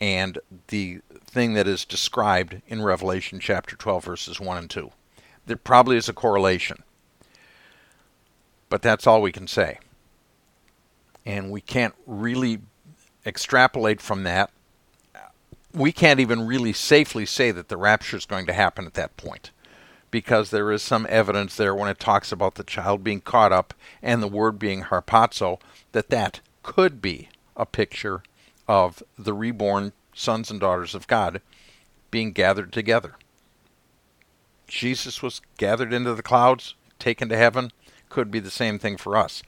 and 0.00 0.36
the 0.66 1.00
thing 1.24 1.54
that 1.54 1.68
is 1.68 1.84
described 1.84 2.60
in 2.66 2.82
Revelation 2.82 3.38
chapter 3.38 3.76
12, 3.76 4.04
verses 4.04 4.40
1 4.40 4.58
and 4.58 4.68
2. 4.68 4.90
There 5.46 5.56
probably 5.56 5.96
is 5.96 6.08
a 6.08 6.12
correlation, 6.12 6.82
but 8.70 8.80
that's 8.80 9.06
all 9.06 9.20
we 9.20 9.32
can 9.32 9.46
say. 9.46 9.78
And 11.26 11.50
we 11.50 11.60
can't 11.60 11.94
really 12.06 12.60
extrapolate 13.26 14.00
from 14.00 14.22
that. 14.22 14.50
We 15.74 15.92
can't 15.92 16.18
even 16.20 16.46
really 16.46 16.72
safely 16.72 17.26
say 17.26 17.50
that 17.50 17.68
the 17.68 17.76
rapture 17.76 18.16
is 18.16 18.24
going 18.24 18.46
to 18.46 18.54
happen 18.54 18.86
at 18.86 18.94
that 18.94 19.18
point 19.18 19.50
because 20.10 20.50
there 20.50 20.72
is 20.72 20.82
some 20.82 21.06
evidence 21.08 21.56
there 21.56 21.74
when 21.74 21.88
it 21.88 22.00
talks 22.00 22.32
about 22.32 22.54
the 22.54 22.64
child 22.64 23.04
being 23.04 23.20
caught 23.20 23.52
up 23.52 23.74
and 24.02 24.22
the 24.22 24.28
word 24.28 24.58
being 24.58 24.84
harpazo 24.84 25.60
that 25.92 26.08
that 26.08 26.40
could 26.62 27.00
be 27.00 27.28
a 27.56 27.66
picture 27.66 28.22
of 28.66 29.02
the 29.18 29.34
reborn 29.34 29.92
sons 30.12 30.50
and 30.50 30.60
daughters 30.60 30.94
of 30.94 31.06
God 31.06 31.40
being 32.10 32.32
gathered 32.32 32.72
together. 32.72 33.14
Jesus 34.66 35.22
was 35.22 35.40
gathered 35.58 35.92
into 35.92 36.14
the 36.14 36.22
clouds, 36.22 36.74
taken 36.98 37.28
to 37.28 37.36
heaven, 37.36 37.72
could 38.10 38.30
be 38.30 38.40
the 38.40 38.50
same 38.50 38.78
thing 38.78 38.96
for 38.96 39.16
us. 39.16 39.42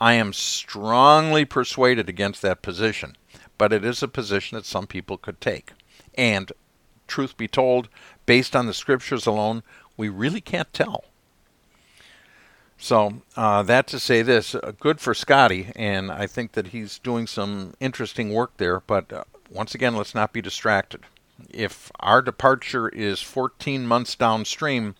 I 0.00 0.14
am 0.14 0.32
strongly 0.32 1.44
persuaded 1.44 2.08
against 2.08 2.42
that 2.42 2.62
position, 2.62 3.16
but 3.56 3.72
it 3.72 3.84
is 3.84 4.02
a 4.02 4.08
position 4.08 4.56
that 4.56 4.66
some 4.66 4.86
people 4.86 5.16
could 5.16 5.40
take. 5.40 5.72
And, 6.14 6.52
truth 7.06 7.36
be 7.36 7.48
told, 7.48 7.88
based 8.26 8.56
on 8.56 8.66
the 8.66 8.74
scriptures 8.74 9.26
alone, 9.26 9.62
we 9.96 10.08
really 10.08 10.40
can't 10.40 10.72
tell. 10.72 11.04
So 12.78 13.22
uh, 13.36 13.64
that 13.64 13.88
to 13.88 13.98
say 13.98 14.22
this, 14.22 14.54
uh, 14.54 14.72
good 14.78 15.00
for 15.00 15.12
Scotty, 15.12 15.72
and 15.74 16.12
I 16.12 16.28
think 16.28 16.52
that 16.52 16.68
he's 16.68 17.00
doing 17.00 17.26
some 17.26 17.74
interesting 17.80 18.32
work 18.32 18.56
there. 18.56 18.80
But 18.80 19.12
uh, 19.12 19.24
once 19.50 19.74
again, 19.74 19.96
let's 19.96 20.14
not 20.14 20.32
be 20.32 20.40
distracted. 20.40 21.00
If 21.50 21.90
our 21.98 22.22
departure 22.22 22.88
is 22.88 23.20
14 23.20 23.84
months 23.86 24.14
downstream, 24.14 24.94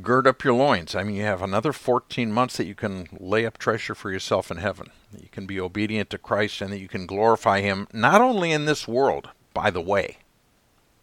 gird 0.00 0.26
up 0.26 0.42
your 0.42 0.54
loins. 0.54 0.94
I 0.94 1.02
mean, 1.04 1.16
you 1.16 1.24
have 1.24 1.42
another 1.42 1.72
14 1.72 2.32
months 2.32 2.56
that 2.56 2.66
you 2.66 2.74
can 2.74 3.08
lay 3.12 3.44
up 3.44 3.58
treasure 3.58 3.94
for 3.94 4.10
yourself 4.10 4.50
in 4.50 4.56
heaven. 4.56 4.88
You 5.16 5.28
can 5.30 5.44
be 5.44 5.60
obedient 5.60 6.08
to 6.10 6.18
Christ, 6.18 6.62
and 6.62 6.72
that 6.72 6.78
you 6.78 6.88
can 6.88 7.06
glorify 7.06 7.60
Him 7.60 7.86
not 7.92 8.20
only 8.20 8.52
in 8.52 8.64
this 8.64 8.88
world, 8.88 9.28
by 9.52 9.70
the 9.70 9.82
way, 9.82 10.18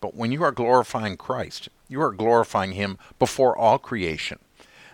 but 0.02 0.16
when 0.16 0.32
you 0.32 0.44
are 0.44 0.52
glorifying 0.52 1.18
Christ, 1.18 1.70
you 1.88 2.02
are 2.02 2.12
glorifying 2.12 2.72
Him 2.72 2.98
before 3.20 3.56
all 3.56 3.78
creation. 3.78 4.40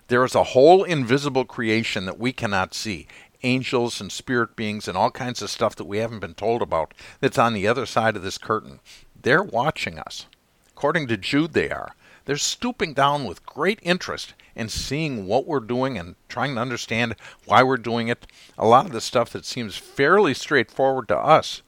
There 0.08 0.24
is 0.26 0.36
a 0.36 0.44
whole 0.44 0.84
invisible 0.84 1.46
creation 1.46 2.06
that 2.06 2.20
we 2.20 2.34
cannot 2.34 2.74
see 2.74 3.08
angels 3.44 4.02
and 4.02 4.12
spirit 4.12 4.56
beings 4.56 4.88
and 4.88 4.98
all 4.98 5.12
kinds 5.12 5.42
of 5.42 5.50
stuff 5.50 5.76
that 5.76 5.86
we 5.86 6.00
haven't 6.00 6.20
been 6.20 6.34
told 6.34 6.62
about 6.62 6.94
that's 7.20 7.38
on 7.38 7.54
the 7.54 7.68
other 7.68 7.86
side 7.86 8.16
of 8.16 8.24
this 8.24 8.38
curtain. 8.38 8.80
They're 9.20 9.44
watching 9.44 10.00
us. 10.00 10.26
According 10.70 11.08
to 11.08 11.18
Jude, 11.18 11.54
they 11.54 11.70
are. 11.70 11.96
They're 12.26 12.38
stooping 12.38 12.94
down 12.94 13.26
with 13.26 13.46
great 13.46 13.80
interest 13.84 14.34
and 14.56 14.72
seeing 14.72 15.28
what 15.28 15.46
we're 15.46 15.60
doing 15.60 15.98
and 15.98 16.16
trying 16.28 16.56
to 16.56 16.62
understand 16.62 17.16
why 17.46 17.64
we're 17.64 17.78
doing 17.78 18.08
it. 18.08 18.26
A 18.58 18.68
lot 18.68 18.86
of 18.86 18.92
the 18.92 19.02
stuff 19.02 19.30
that 19.32 19.46
seems 19.46 19.78
fairly 19.78 20.34
straightforward 20.34 21.08
to 21.10 21.18
us 21.18 21.62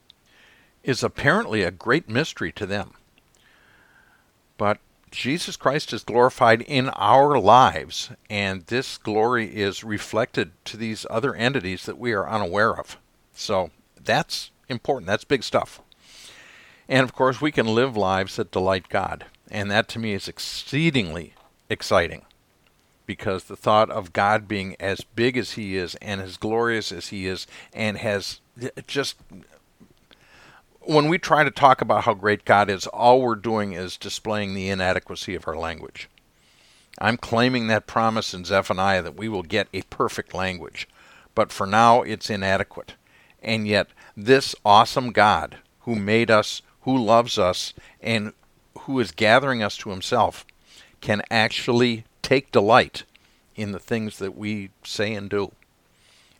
is 0.82 1.02
apparently 1.02 1.62
a 1.62 1.70
great 1.70 2.08
mystery 2.08 2.50
to 2.52 2.66
them. 2.66 2.92
But 4.56 4.78
Jesus 5.10 5.56
Christ 5.56 5.92
is 5.92 6.02
glorified 6.02 6.62
in 6.62 6.88
our 6.90 7.38
lives, 7.38 8.10
and 8.28 8.66
this 8.66 8.98
glory 8.98 9.54
is 9.54 9.84
reflected 9.84 10.50
to 10.66 10.76
these 10.76 11.06
other 11.08 11.34
entities 11.34 11.86
that 11.86 11.98
we 11.98 12.12
are 12.12 12.28
unaware 12.28 12.78
of. 12.78 12.98
So 13.34 13.70
that's 14.02 14.50
important. 14.68 15.06
That's 15.06 15.24
big 15.24 15.44
stuff. 15.44 15.80
And 16.88 17.04
of 17.04 17.14
course, 17.14 17.40
we 17.40 17.52
can 17.52 17.66
live 17.66 17.96
lives 17.96 18.36
that 18.36 18.50
delight 18.50 18.88
God. 18.88 19.26
And 19.50 19.70
that 19.70 19.88
to 19.88 19.98
me 19.98 20.12
is 20.12 20.28
exceedingly 20.28 21.34
exciting 21.70 22.22
because 23.06 23.44
the 23.44 23.56
thought 23.56 23.90
of 23.90 24.12
God 24.12 24.46
being 24.46 24.76
as 24.78 25.00
big 25.00 25.36
as 25.36 25.52
He 25.52 25.76
is 25.76 25.94
and 25.96 26.20
as 26.20 26.36
glorious 26.36 26.92
as 26.92 27.08
He 27.08 27.26
is 27.26 27.46
and 27.72 27.98
has 27.98 28.40
uh, 28.62 28.68
just 28.86 29.16
when 30.88 31.08
we 31.08 31.18
try 31.18 31.44
to 31.44 31.50
talk 31.50 31.82
about 31.82 32.04
how 32.04 32.14
great 32.14 32.46
God 32.46 32.70
is, 32.70 32.86
all 32.86 33.20
we're 33.20 33.34
doing 33.34 33.74
is 33.74 33.98
displaying 33.98 34.54
the 34.54 34.70
inadequacy 34.70 35.34
of 35.34 35.46
our 35.46 35.56
language. 35.56 36.08
I'm 36.98 37.18
claiming 37.18 37.66
that 37.66 37.86
promise 37.86 38.32
in 38.32 38.46
Zephaniah 38.46 39.02
that 39.02 39.14
we 39.14 39.28
will 39.28 39.42
get 39.42 39.68
a 39.74 39.82
perfect 39.82 40.32
language, 40.32 40.88
but 41.34 41.52
for 41.52 41.66
now 41.66 42.00
it's 42.02 42.30
inadequate. 42.30 42.94
And 43.42 43.68
yet, 43.68 43.88
this 44.16 44.54
awesome 44.64 45.12
God 45.12 45.58
who 45.80 45.94
made 45.94 46.30
us, 46.30 46.62
who 46.82 46.96
loves 46.96 47.38
us, 47.38 47.74
and 48.00 48.32
who 48.88 48.98
is 48.98 49.12
gathering 49.12 49.62
us 49.62 49.76
to 49.76 49.90
himself 49.90 50.46
can 51.02 51.20
actually 51.30 52.04
take 52.22 52.50
delight 52.50 53.04
in 53.54 53.72
the 53.72 53.78
things 53.78 54.18
that 54.18 54.34
we 54.34 54.70
say 54.82 55.12
and 55.12 55.28
do. 55.28 55.52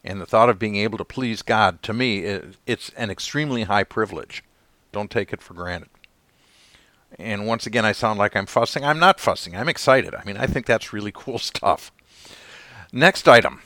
And 0.02 0.18
the 0.18 0.24
thought 0.24 0.48
of 0.48 0.58
being 0.58 0.76
able 0.76 0.96
to 0.96 1.04
please 1.04 1.42
God, 1.42 1.82
to 1.82 1.92
me, 1.92 2.40
it's 2.66 2.88
an 2.96 3.10
extremely 3.10 3.64
high 3.64 3.84
privilege. 3.84 4.42
Don't 4.92 5.10
take 5.10 5.30
it 5.30 5.42
for 5.42 5.52
granted. 5.52 5.90
And 7.18 7.46
once 7.46 7.66
again, 7.66 7.84
I 7.84 7.92
sound 7.92 8.18
like 8.18 8.34
I'm 8.34 8.46
fussing. 8.46 8.82
I'm 8.82 8.98
not 8.98 9.20
fussing. 9.20 9.54
I'm 9.54 9.68
excited. 9.68 10.14
I 10.14 10.24
mean, 10.24 10.38
I 10.38 10.46
think 10.46 10.64
that's 10.64 10.94
really 10.94 11.12
cool 11.14 11.38
stuff. 11.38 11.92
Next 12.94 13.28
item 13.28 13.60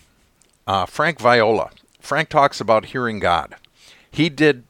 uh, 0.67 0.87
Frank 0.87 1.21
Viola. 1.21 1.71
Frank 2.01 2.29
talks 2.31 2.61
about 2.61 2.87
hearing 2.87 3.21
God. 3.21 3.55
He 4.11 4.29
did 4.29 4.65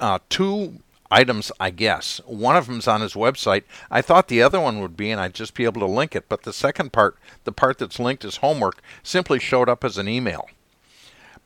uh, 0.00 0.18
two 0.28 0.80
items, 1.10 1.50
I 1.58 1.70
guess. 1.70 2.20
One 2.26 2.56
of 2.56 2.66
them's 2.66 2.88
on 2.88 3.00
his 3.00 3.14
website. 3.14 3.64
I 3.90 4.02
thought 4.02 4.28
the 4.28 4.42
other 4.42 4.60
one 4.60 4.80
would 4.80 4.96
be, 4.96 5.10
and 5.10 5.20
I'd 5.20 5.34
just 5.34 5.54
be 5.54 5.64
able 5.64 5.80
to 5.80 5.86
link 5.86 6.14
it. 6.14 6.28
But 6.28 6.42
the 6.42 6.52
second 6.52 6.92
part, 6.92 7.16
the 7.44 7.52
part 7.52 7.78
that's 7.78 7.98
linked 7.98 8.24
as 8.24 8.36
homework, 8.36 8.82
simply 9.02 9.38
showed 9.38 9.68
up 9.68 9.84
as 9.84 9.98
an 9.98 10.08
email. 10.08 10.48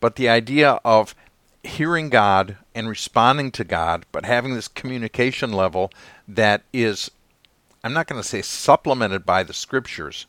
But 0.00 0.16
the 0.16 0.28
idea 0.28 0.80
of 0.84 1.14
hearing 1.62 2.10
God 2.10 2.56
and 2.74 2.88
responding 2.88 3.52
to 3.52 3.64
God, 3.64 4.04
but 4.10 4.24
having 4.24 4.54
this 4.54 4.68
communication 4.68 5.52
level 5.52 5.92
that 6.26 6.62
is, 6.72 7.10
I'm 7.84 7.92
not 7.92 8.08
going 8.08 8.20
to 8.20 8.28
say 8.28 8.42
supplemented 8.42 9.24
by 9.24 9.44
the 9.44 9.52
scriptures, 9.52 10.26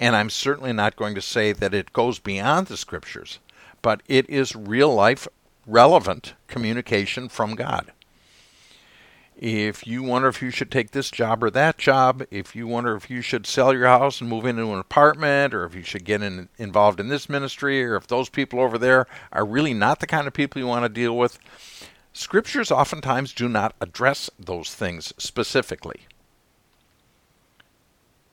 and 0.00 0.16
I'm 0.16 0.30
certainly 0.30 0.72
not 0.72 0.96
going 0.96 1.14
to 1.14 1.22
say 1.22 1.52
that 1.52 1.74
it 1.74 1.92
goes 1.92 2.18
beyond 2.18 2.66
the 2.66 2.76
scriptures, 2.76 3.38
but 3.82 4.02
it 4.08 4.28
is 4.28 4.56
real 4.56 4.92
life 4.92 5.28
relevant 5.66 6.34
communication 6.48 7.28
from 7.28 7.54
God 7.54 7.92
if 9.36 9.86
you 9.86 10.02
wonder 10.02 10.28
if 10.28 10.40
you 10.40 10.50
should 10.50 10.70
take 10.70 10.92
this 10.92 11.10
job 11.10 11.42
or 11.42 11.50
that 11.50 11.76
job, 11.76 12.24
if 12.30 12.54
you 12.54 12.68
wonder 12.68 12.94
if 12.94 13.10
you 13.10 13.20
should 13.20 13.46
sell 13.46 13.74
your 13.74 13.86
house 13.86 14.20
and 14.20 14.30
move 14.30 14.46
into 14.46 14.72
an 14.72 14.78
apartment, 14.78 15.52
or 15.52 15.64
if 15.64 15.74
you 15.74 15.82
should 15.82 16.04
get 16.04 16.22
in, 16.22 16.48
involved 16.56 17.00
in 17.00 17.08
this 17.08 17.28
ministry, 17.28 17.84
or 17.84 17.96
if 17.96 18.06
those 18.06 18.28
people 18.28 18.60
over 18.60 18.78
there 18.78 19.06
are 19.32 19.44
really 19.44 19.74
not 19.74 19.98
the 19.98 20.06
kind 20.06 20.26
of 20.26 20.32
people 20.32 20.60
you 20.60 20.68
want 20.68 20.84
to 20.84 20.88
deal 20.88 21.16
with, 21.16 21.38
scriptures 22.12 22.70
oftentimes 22.70 23.32
do 23.32 23.48
not 23.48 23.74
address 23.80 24.30
those 24.38 24.72
things 24.72 25.12
specifically. 25.18 26.02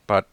But 0.06 0.28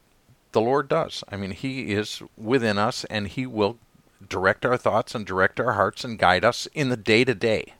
the 0.51 0.61
Lord 0.61 0.87
does. 0.87 1.23
I 1.29 1.35
mean, 1.35 1.51
He 1.51 1.91
is 1.91 2.21
within 2.37 2.77
us, 2.77 3.05
and 3.05 3.27
He 3.27 3.47
will 3.47 3.79
direct 4.27 4.65
our 4.65 4.77
thoughts 4.77 5.15
and 5.15 5.25
direct 5.25 5.59
our 5.59 5.73
hearts 5.73 6.03
and 6.03 6.19
guide 6.19 6.45
us 6.45 6.67
in 6.73 6.89
the 6.89 6.97
day 6.97 7.23
to 7.23 7.33
day. 7.33 7.73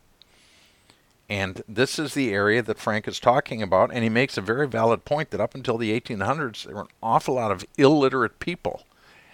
And 1.29 1.61
this 1.67 1.99
is 1.99 2.15
the 2.15 2.33
area 2.33 2.63
that 2.63 2.79
Frank 2.79 3.07
is 3.07 3.19
talking 3.19 3.61
about, 3.61 3.91
and 3.93 4.03
he 4.03 4.09
makes 4.09 4.35
a 4.35 4.41
very 4.41 4.67
valid 4.67 5.05
point 5.05 5.29
that 5.29 5.39
up 5.39 5.53
until 5.53 5.77
the 5.77 5.99
1800s, 5.99 6.65
there 6.65 6.75
were 6.75 6.81
an 6.81 6.87
awful 7.03 7.35
lot 7.35 7.51
of 7.51 7.63
illiterate 7.77 8.39
people. 8.39 8.83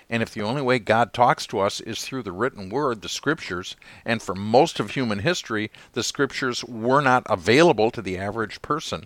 And 0.10 0.22
if 0.22 0.34
the 0.34 0.42
only 0.42 0.62
way 0.62 0.78
God 0.78 1.14
talks 1.14 1.48
to 1.48 1.60
us 1.60 1.80
is 1.80 2.04
through 2.04 2.24
the 2.24 2.34
written 2.34 2.70
word, 2.70 3.02
the 3.02 3.10
scriptures, 3.10 3.78
and 4.04 4.22
for 4.22 4.36
most 4.36 4.80
of 4.80 4.92
human 4.92 5.20
history, 5.20 5.72
the 5.94 6.04
scriptures 6.04 6.64
were 6.66 7.02
not 7.02 7.24
available 7.28 7.90
to 7.92 8.02
the 8.02 8.18
average 8.18 8.62
person, 8.62 9.06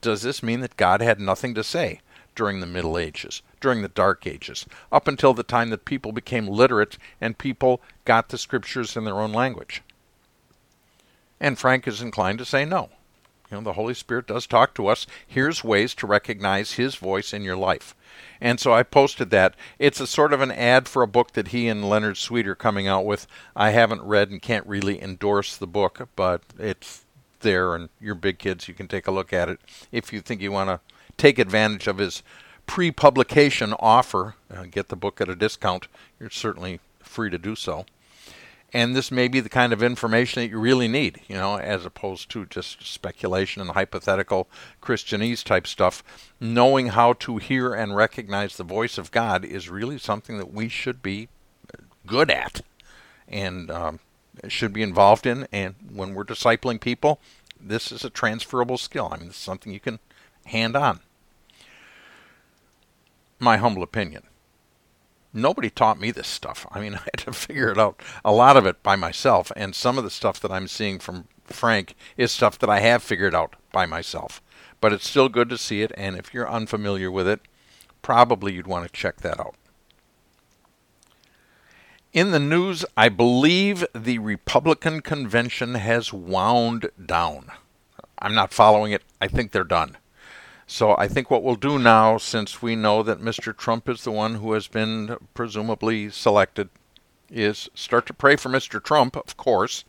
does 0.00 0.22
this 0.22 0.42
mean 0.42 0.60
that 0.60 0.76
God 0.76 1.02
had 1.02 1.20
nothing 1.20 1.52
to 1.54 1.64
say 1.64 2.00
during 2.36 2.60
the 2.60 2.66
Middle 2.66 2.96
Ages, 2.96 3.42
during 3.60 3.82
the 3.82 3.88
Dark 3.88 4.26
Ages, 4.26 4.64
up 4.90 5.08
until 5.08 5.34
the 5.34 5.42
time 5.42 5.68
that 5.70 5.84
people 5.84 6.12
became 6.12 6.46
literate 6.46 6.96
and 7.20 7.36
people 7.36 7.82
got 8.04 8.28
the 8.28 8.38
scriptures 8.38 8.96
in 8.96 9.04
their 9.04 9.20
own 9.20 9.32
language? 9.32 9.82
And 11.40 11.58
Frank 11.58 11.88
is 11.88 12.02
inclined 12.02 12.38
to 12.38 12.44
say 12.44 12.64
no. 12.64 12.90
You 13.50 13.56
know, 13.56 13.62
the 13.64 13.72
Holy 13.72 13.94
Spirit 13.94 14.28
does 14.28 14.46
talk 14.46 14.74
to 14.74 14.86
us. 14.86 15.06
Here's 15.26 15.64
ways 15.64 15.94
to 15.96 16.06
recognize 16.06 16.72
His 16.72 16.94
voice 16.94 17.32
in 17.32 17.42
your 17.42 17.56
life. 17.56 17.96
And 18.40 18.60
so 18.60 18.72
I 18.72 18.82
posted 18.82 19.30
that. 19.30 19.54
It's 19.78 20.00
a 20.00 20.06
sort 20.06 20.32
of 20.32 20.40
an 20.40 20.52
ad 20.52 20.86
for 20.88 21.02
a 21.02 21.08
book 21.08 21.32
that 21.32 21.48
he 21.48 21.68
and 21.68 21.88
Leonard 21.88 22.16
Sweet 22.16 22.46
are 22.46 22.54
coming 22.54 22.86
out 22.86 23.04
with. 23.04 23.26
I 23.56 23.70
haven't 23.70 24.02
read 24.02 24.30
and 24.30 24.40
can't 24.40 24.66
really 24.66 25.02
endorse 25.02 25.56
the 25.56 25.66
book, 25.66 26.08
but 26.16 26.42
it's 26.58 27.04
there, 27.40 27.74
and 27.74 27.88
you're 28.00 28.14
big 28.14 28.38
kids. 28.38 28.68
You 28.68 28.74
can 28.74 28.88
take 28.88 29.06
a 29.06 29.12
look 29.12 29.32
at 29.32 29.48
it 29.48 29.58
if 29.90 30.12
you 30.12 30.20
think 30.20 30.40
you 30.40 30.52
want 30.52 30.70
to 30.70 30.80
take 31.16 31.38
advantage 31.38 31.86
of 31.86 31.98
his 31.98 32.22
pre 32.66 32.90
publication 32.90 33.74
offer. 33.78 34.36
Uh, 34.52 34.64
get 34.64 34.88
the 34.88 34.96
book 34.96 35.20
at 35.20 35.28
a 35.28 35.36
discount. 35.36 35.88
You're 36.18 36.30
certainly 36.30 36.80
free 37.00 37.30
to 37.30 37.38
do 37.38 37.56
so 37.56 37.84
and 38.72 38.94
this 38.94 39.10
may 39.10 39.26
be 39.26 39.40
the 39.40 39.48
kind 39.48 39.72
of 39.72 39.82
information 39.82 40.42
that 40.42 40.50
you 40.50 40.58
really 40.58 40.86
need, 40.86 41.20
you 41.26 41.34
know, 41.34 41.56
as 41.56 41.84
opposed 41.84 42.30
to 42.30 42.46
just 42.46 42.86
speculation 42.86 43.60
and 43.60 43.72
hypothetical 43.72 44.48
Christianese 44.80 45.42
type 45.42 45.66
stuff. 45.66 46.04
Knowing 46.38 46.88
how 46.88 47.14
to 47.14 47.38
hear 47.38 47.74
and 47.74 47.96
recognize 47.96 48.56
the 48.56 48.64
voice 48.64 48.96
of 48.96 49.10
God 49.10 49.44
is 49.44 49.68
really 49.68 49.98
something 49.98 50.38
that 50.38 50.52
we 50.52 50.68
should 50.68 51.02
be 51.02 51.28
good 52.06 52.30
at 52.30 52.60
and 53.28 53.70
um, 53.70 54.00
should 54.46 54.72
be 54.72 54.82
involved 54.82 55.26
in. 55.26 55.48
And 55.52 55.74
when 55.92 56.14
we're 56.14 56.24
discipling 56.24 56.80
people, 56.80 57.20
this 57.60 57.90
is 57.90 58.04
a 58.04 58.10
transferable 58.10 58.78
skill. 58.78 59.10
I 59.12 59.18
mean, 59.18 59.28
it's 59.28 59.36
something 59.36 59.72
you 59.72 59.80
can 59.80 59.98
hand 60.46 60.76
on. 60.76 61.00
My 63.40 63.56
humble 63.56 63.82
opinion 63.82 64.22
nobody 65.32 65.70
taught 65.70 66.00
me 66.00 66.10
this 66.10 66.28
stuff. 66.28 66.66
I 66.70 66.80
mean, 66.80 66.94
I 66.96 66.98
had 66.98 67.18
to 67.18 67.32
figure 67.32 67.70
it 67.70 67.78
out 67.78 68.00
a 68.24 68.32
lot 68.32 68.56
of 68.56 68.66
it 68.66 68.82
by 68.82 68.96
myself, 68.96 69.52
and 69.56 69.74
some 69.74 69.98
of 69.98 70.04
the 70.04 70.10
stuff 70.10 70.40
that 70.40 70.52
I'm 70.52 70.68
seeing 70.68 70.98
from 70.98 71.28
Frank 71.44 71.94
is 72.16 72.32
stuff 72.32 72.58
that 72.58 72.70
I 72.70 72.80
have 72.80 73.02
figured 73.02 73.34
out 73.34 73.56
by 73.72 73.86
myself. 73.86 74.42
But 74.80 74.92
it's 74.92 75.08
still 75.08 75.28
good 75.28 75.48
to 75.50 75.58
see 75.58 75.82
it, 75.82 75.92
and 75.96 76.16
if 76.16 76.32
you're 76.32 76.50
unfamiliar 76.50 77.10
with 77.10 77.28
it, 77.28 77.40
probably 78.02 78.54
you'd 78.54 78.66
want 78.66 78.86
to 78.86 78.92
check 78.92 79.18
that 79.18 79.38
out. 79.38 79.54
In 82.12 82.32
the 82.32 82.40
news, 82.40 82.84
I 82.96 83.08
believe 83.08 83.86
the 83.94 84.18
Republican 84.18 85.00
convention 85.00 85.74
has 85.76 86.12
wound 86.12 86.90
down. 87.04 87.52
I'm 88.18 88.34
not 88.34 88.52
following 88.52 88.90
it. 88.92 89.02
I 89.20 89.28
think 89.28 89.52
they're 89.52 89.64
done. 89.64 89.96
So 90.72 90.94
I 90.96 91.08
think 91.08 91.32
what 91.32 91.42
we'll 91.42 91.56
do 91.56 91.80
now, 91.80 92.16
since 92.16 92.62
we 92.62 92.76
know 92.76 93.02
that 93.02 93.20
Mr. 93.20 93.54
Trump 93.54 93.88
is 93.88 94.04
the 94.04 94.12
one 94.12 94.36
who 94.36 94.52
has 94.52 94.68
been 94.68 95.16
presumably 95.34 96.10
selected, 96.10 96.68
is 97.28 97.68
start 97.74 98.06
to 98.06 98.14
pray 98.14 98.36
for 98.36 98.50
Mr. 98.50 98.80
Trump, 98.80 99.16
of 99.16 99.36
course. 99.36 99.84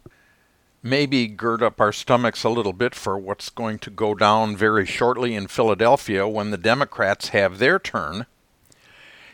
Maybe 0.82 1.28
gird 1.28 1.62
up 1.62 1.80
our 1.80 1.94
stomachs 1.94 2.44
a 2.44 2.50
little 2.50 2.74
bit 2.74 2.96
for 2.96 3.16
what's 3.16 3.52
going 3.52 3.78
to 3.78 3.92
go 3.92 4.16
down 4.16 4.58
very 4.58 4.88
shortly 4.88 5.36
in 5.36 5.46
Philadelphia 5.46 6.28
when 6.28 6.50
the 6.50 6.58
Democrats 6.58 7.30
have 7.30 7.60
their 7.60 7.78
turn. 7.78 8.26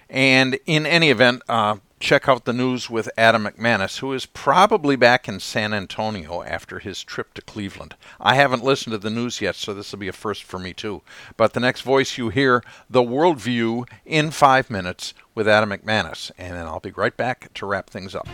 And 0.09 0.59
in 0.65 0.85
any 0.85 1.09
event, 1.09 1.43
uh, 1.47 1.77
check 1.99 2.29
out 2.29 2.45
the 2.45 2.53
news 2.53 2.89
with 2.89 3.09
Adam 3.17 3.45
McManus, 3.45 3.99
who 3.99 4.13
is 4.13 4.25
probably 4.25 4.95
back 4.95 5.27
in 5.27 5.39
San 5.39 5.73
Antonio 5.73 6.43
after 6.43 6.79
his 6.79 7.03
trip 7.03 7.33
to 7.33 7.41
Cleveland. 7.41 7.95
I 8.19 8.35
haven't 8.35 8.63
listened 8.63 8.91
to 8.91 8.97
the 8.97 9.09
news 9.09 9.41
yet, 9.41 9.55
so 9.55 9.73
this 9.73 9.91
will 9.91 9.99
be 9.99 10.07
a 10.07 10.13
first 10.13 10.43
for 10.43 10.59
me 10.59 10.73
too. 10.73 11.01
But 11.37 11.53
the 11.53 11.59
next 11.59 11.81
voice 11.81 12.17
you 12.17 12.29
hear, 12.29 12.63
The 12.89 13.01
Worldview, 13.01 13.87
in 14.05 14.31
five 14.31 14.69
minutes 14.69 15.13
with 15.33 15.47
Adam 15.47 15.69
McManus. 15.69 16.31
And 16.37 16.55
then 16.55 16.65
I'll 16.65 16.79
be 16.79 16.91
right 16.91 17.15
back 17.15 17.53
to 17.55 17.65
wrap 17.65 17.89
things 17.89 18.15
up. 18.15 18.27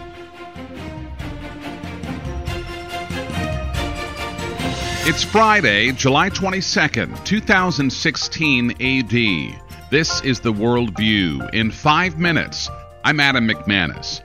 It's 5.05 5.23
Friday, 5.23 5.91
July 5.91 6.29
22nd, 6.29 7.25
2016 7.25 8.71
AD. 8.71 9.91
This 9.91 10.21
is 10.21 10.39
The 10.39 10.53
Worldview 10.53 11.53
in 11.53 11.71
five 11.71 12.17
minutes 12.17 12.69
I'm 13.05 13.19
Adam 13.19 13.49
McManus. 13.49 14.21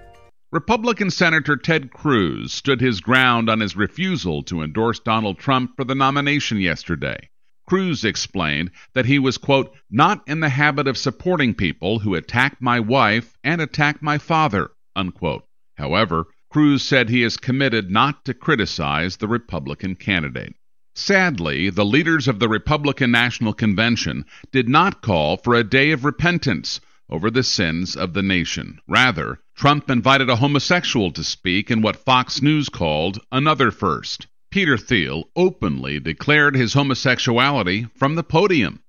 Republican 0.53 1.11
Senator 1.11 1.57
Ted 1.57 1.91
Cruz 1.91 2.53
stood 2.53 2.81
his 2.81 3.01
ground 3.01 3.51
on 3.51 3.59
his 3.59 3.75
refusal 3.75 4.45
to 4.45 4.63
endorse 4.63 5.01
Donald 5.01 5.37
Trump 5.37 5.73
for 5.75 5.83
the 5.83 5.97
nomination 5.97 6.61
yesterday. 6.61 7.29
Cruz 7.67 8.05
explained 8.05 8.71
that 8.95 9.05
he 9.05 9.19
was, 9.19 9.37
quote, 9.37 9.75
not 9.91 10.23
in 10.29 10.39
the 10.39 10.49
habit 10.49 10.87
of 10.87 10.97
supporting 10.97 11.55
people 11.55 11.99
who 11.99 12.15
attack 12.15 12.59
my 12.61 12.79
wife 12.79 13.37
and 13.43 13.61
attack 13.61 14.01
my 14.01 14.17
father, 14.17 14.71
unquote. 14.95 15.45
However, 15.77 16.27
Cruz 16.49 16.85
said 16.85 17.09
he 17.09 17.25
is 17.25 17.37
committed 17.37 17.91
not 17.91 18.25
to 18.27 18.33
criticize 18.33 19.17
the 19.17 19.27
Republican 19.27 19.97
candidate. 19.97 20.55
Sadly, 20.95 21.69
the 21.69 21.85
leaders 21.85 22.29
of 22.29 22.39
the 22.39 22.49
Republican 22.49 23.11
National 23.11 23.53
Convention 23.53 24.25
did 24.53 24.69
not 24.69 25.03
call 25.03 25.37
for 25.37 25.57
a 25.57 25.65
day 25.65 25.91
of 25.91 26.05
repentance 26.05 26.81
over 27.11 27.31
the 27.31 27.43
sins 27.43 27.97
of 27.97 28.13
the 28.13 28.23
nation. 28.23 28.81
Rather, 28.87 29.41
Trump 29.57 29.91
invited 29.91 30.29
a 30.29 30.37
homosexual 30.37 31.11
to 31.13 31.25
speak 31.25 31.71
in 31.71 31.83
what 31.83 32.05
Fox 32.05 32.43
News 32.43 32.69
called 32.69 33.19
another 33.33 33.71
first. 33.71 34.27
Peter 34.51 34.77
Thiel 34.77 35.25
openly 35.37 36.01
declared 36.01 36.55
his 36.55 36.73
homosexuality 36.73 37.87
from 37.97 38.15
the 38.15 38.23
podium. 38.23 38.83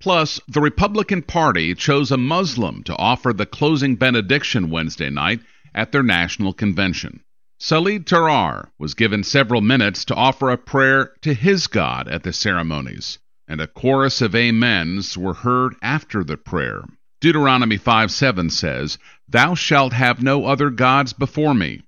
Plus, 0.00 0.40
the 0.46 0.60
Republican 0.60 1.22
Party 1.22 1.74
chose 1.74 2.12
a 2.12 2.16
Muslim 2.16 2.82
to 2.84 2.96
offer 2.96 3.32
the 3.32 3.46
closing 3.46 3.96
benediction 3.96 4.70
Wednesday 4.70 5.10
night 5.10 5.40
at 5.74 5.90
their 5.90 6.02
national 6.02 6.52
convention. 6.52 7.20
Sajid 7.58 8.04
Tarar 8.04 8.70
was 8.78 8.94
given 8.94 9.24
several 9.24 9.62
minutes 9.62 10.04
to 10.04 10.14
offer 10.14 10.50
a 10.50 10.58
prayer 10.58 11.12
to 11.22 11.32
his 11.32 11.66
God 11.66 12.06
at 12.06 12.22
the 12.22 12.32
ceremonies, 12.32 13.18
and 13.48 13.60
a 13.60 13.66
chorus 13.66 14.20
of 14.20 14.34
amens 14.34 15.16
were 15.16 15.32
heard 15.32 15.74
after 15.80 16.22
the 16.22 16.36
prayer. 16.36 16.84
Deuteronomy 17.20 17.78
5 17.78 18.10
7 18.10 18.50
says, 18.50 18.98
Thou 19.26 19.54
shalt 19.54 19.94
have 19.94 20.22
no 20.22 20.44
other 20.44 20.68
gods 20.68 21.14
before 21.14 21.54
me. 21.54 21.80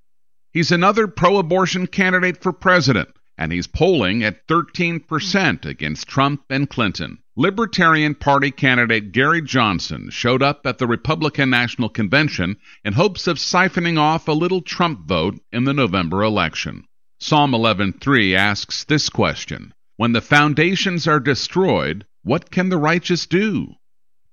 He's 0.55 0.73
another 0.73 1.07
pro 1.07 1.37
abortion 1.37 1.87
candidate 1.87 2.43
for 2.43 2.51
president, 2.51 3.11
and 3.37 3.53
he's 3.53 3.67
polling 3.67 4.25
at 4.25 4.49
13% 4.49 5.67
against 5.67 6.09
Trump 6.09 6.43
and 6.49 6.71
Clinton. 6.71 7.19
Libertarian 7.37 8.15
Party 8.15 8.51
candidate 8.51 9.13
Gary 9.13 9.43
Johnson 9.43 10.09
showed 10.11 10.43
up 10.43 10.67
at 10.67 10.79
the 10.79 10.87
Republican 10.87 11.51
National 11.51 11.91
Convention 11.91 12.57
in 12.83 12.95
hopes 12.95 13.27
of 13.27 13.37
siphoning 13.37 13.99
off 13.99 14.27
a 14.27 14.33
little 14.33 14.63
Trump 14.63 15.07
vote 15.07 15.39
in 15.53 15.65
the 15.65 15.75
November 15.75 16.23
election. 16.23 16.85
Psalm 17.21 17.53
11:3 17.53 18.35
asks 18.35 18.83
this 18.85 19.11
question: 19.11 19.75
When 19.99 20.13
the 20.13 20.23
foundations 20.23 21.07
are 21.07 21.21
destroyed, 21.21 22.07
what 22.23 22.51
can 22.51 22.71
the 22.71 22.79
righteous 22.79 23.27
do? 23.27 23.75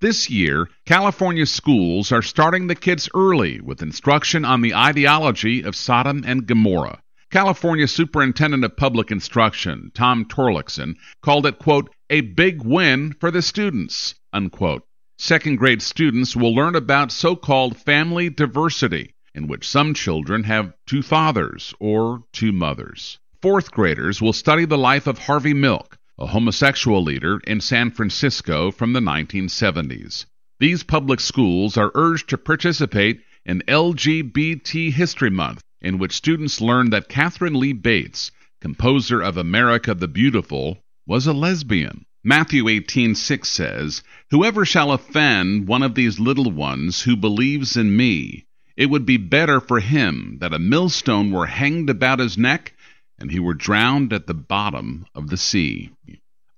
This 0.02 0.30
year, 0.30 0.68
California 0.86 1.46
schools 1.46 2.12
are 2.12 2.22
starting 2.22 2.68
the 2.68 2.76
kids 2.76 3.08
early 3.16 3.62
with 3.62 3.82
instruction 3.82 4.44
on 4.44 4.60
the 4.60 4.76
ideology 4.76 5.62
of 5.62 5.74
Sodom 5.74 6.22
and 6.28 6.46
Gomorrah. 6.46 7.02
California 7.32 7.88
Superintendent 7.88 8.66
of 8.66 8.76
Public 8.76 9.10
Instruction, 9.10 9.92
Tom 9.94 10.26
Torlakson, 10.26 10.96
called 11.22 11.46
it, 11.46 11.60
quote, 11.60 11.90
a 12.10 12.20
big 12.20 12.62
win 12.62 13.14
for 13.14 13.32
the 13.32 13.42
students, 13.42 14.16
unquote. 14.34 14.84
Second 15.18 15.56
grade 15.56 15.82
students 15.82 16.36
will 16.36 16.54
learn 16.54 16.76
about 16.76 17.10
so 17.10 17.34
called 17.38 17.78
family 17.78 18.30
diversity, 18.30 19.16
in 19.34 19.48
which 19.48 19.66
some 19.66 19.94
children 19.94 20.44
have 20.44 20.74
two 20.86 21.02
fathers 21.02 21.74
or 21.80 22.22
two 22.34 22.52
mothers. 22.52 23.18
Fourth 23.42 23.72
graders 23.72 24.22
will 24.22 24.34
study 24.34 24.66
the 24.66 24.78
life 24.78 25.08
of 25.08 25.20
Harvey 25.20 25.54
Milk, 25.54 25.98
a 26.18 26.28
homosexual 26.28 27.04
leader 27.04 27.42
in 27.46 27.60
San 27.60 27.92
Francisco 27.92 28.72
from 28.72 28.94
the 28.94 29.02
1970s. 29.02 30.26
These 30.60 30.84
public 30.84 31.20
schools 31.20 31.76
are 31.76 31.92
urged 31.94 32.30
to 32.30 32.38
participate 32.38 33.22
in 33.46 33.62
LGBT 33.68 34.92
History 34.92 35.30
Month, 35.30 35.62
in 35.82 35.98
which 35.98 36.14
students 36.14 36.62
learn 36.62 36.90
that 36.92 37.10
Katharine 37.10 37.60
Lee 37.60 37.74
Bates, 37.74 38.32
composer 38.62 39.22
of 39.22 39.36
America 39.36 39.94
the 39.94 40.08
Beautiful, 40.08 40.80
was 41.06 41.28
a 41.28 41.34
lesbian. 41.34 42.06
Matthew 42.24 42.70
18:6 42.70 43.50
says, 43.50 44.02
"Whoever 44.32 44.66
shall 44.66 44.94
offend 44.94 45.68
one 45.68 45.84
of 45.84 45.96
these 45.96 46.20
little 46.20 46.50
ones 46.50 47.02
who 47.02 47.18
believes 47.18 47.76
in 47.76 47.96
me, 47.96 48.46
it 48.78 48.90
would 48.90 49.06
be 49.06 49.18
better 49.18 49.60
for 49.60 49.80
him 49.80 50.38
that 50.40 50.54
a 50.54 50.60
millstone 50.60 51.32
were 51.32 51.46
hanged 51.46 51.90
about 51.90 52.20
his 52.20 52.38
neck 52.38 52.74
and 53.18 53.32
he 53.32 53.40
were 53.40 53.54
drowned 53.54 54.12
at 54.12 54.28
the 54.28 54.34
bottom 54.34 55.06
of 55.16 55.30
the 55.30 55.38
sea." 55.38 55.92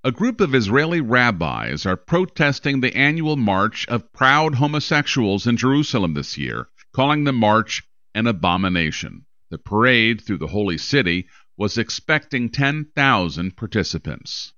A 0.03 0.11
group 0.11 0.39
of 0.39 0.55
Israeli 0.55 1.01
rabbis 1.01 1.85
are 1.85 1.97
protesting 1.97 2.79
the 2.79 2.95
annual 2.95 3.35
march 3.35 3.85
of 3.87 4.13
proud 4.13 4.55
homosexuals 4.55 5.45
in 5.45 5.57
Jerusalem 5.57 6.13
this 6.13 6.37
year, 6.37 6.67
calling 6.93 7.23
the 7.23 7.33
march 7.33 7.83
an 8.15 8.27
abomination. 8.27 9.25
The 9.49 9.57
parade 9.57 10.21
through 10.21 10.37
the 10.37 10.47
holy 10.47 10.77
city 10.77 11.27
was 11.57 11.77
expecting 11.77 12.49
10,000 12.49 13.57
participants. 13.57 14.53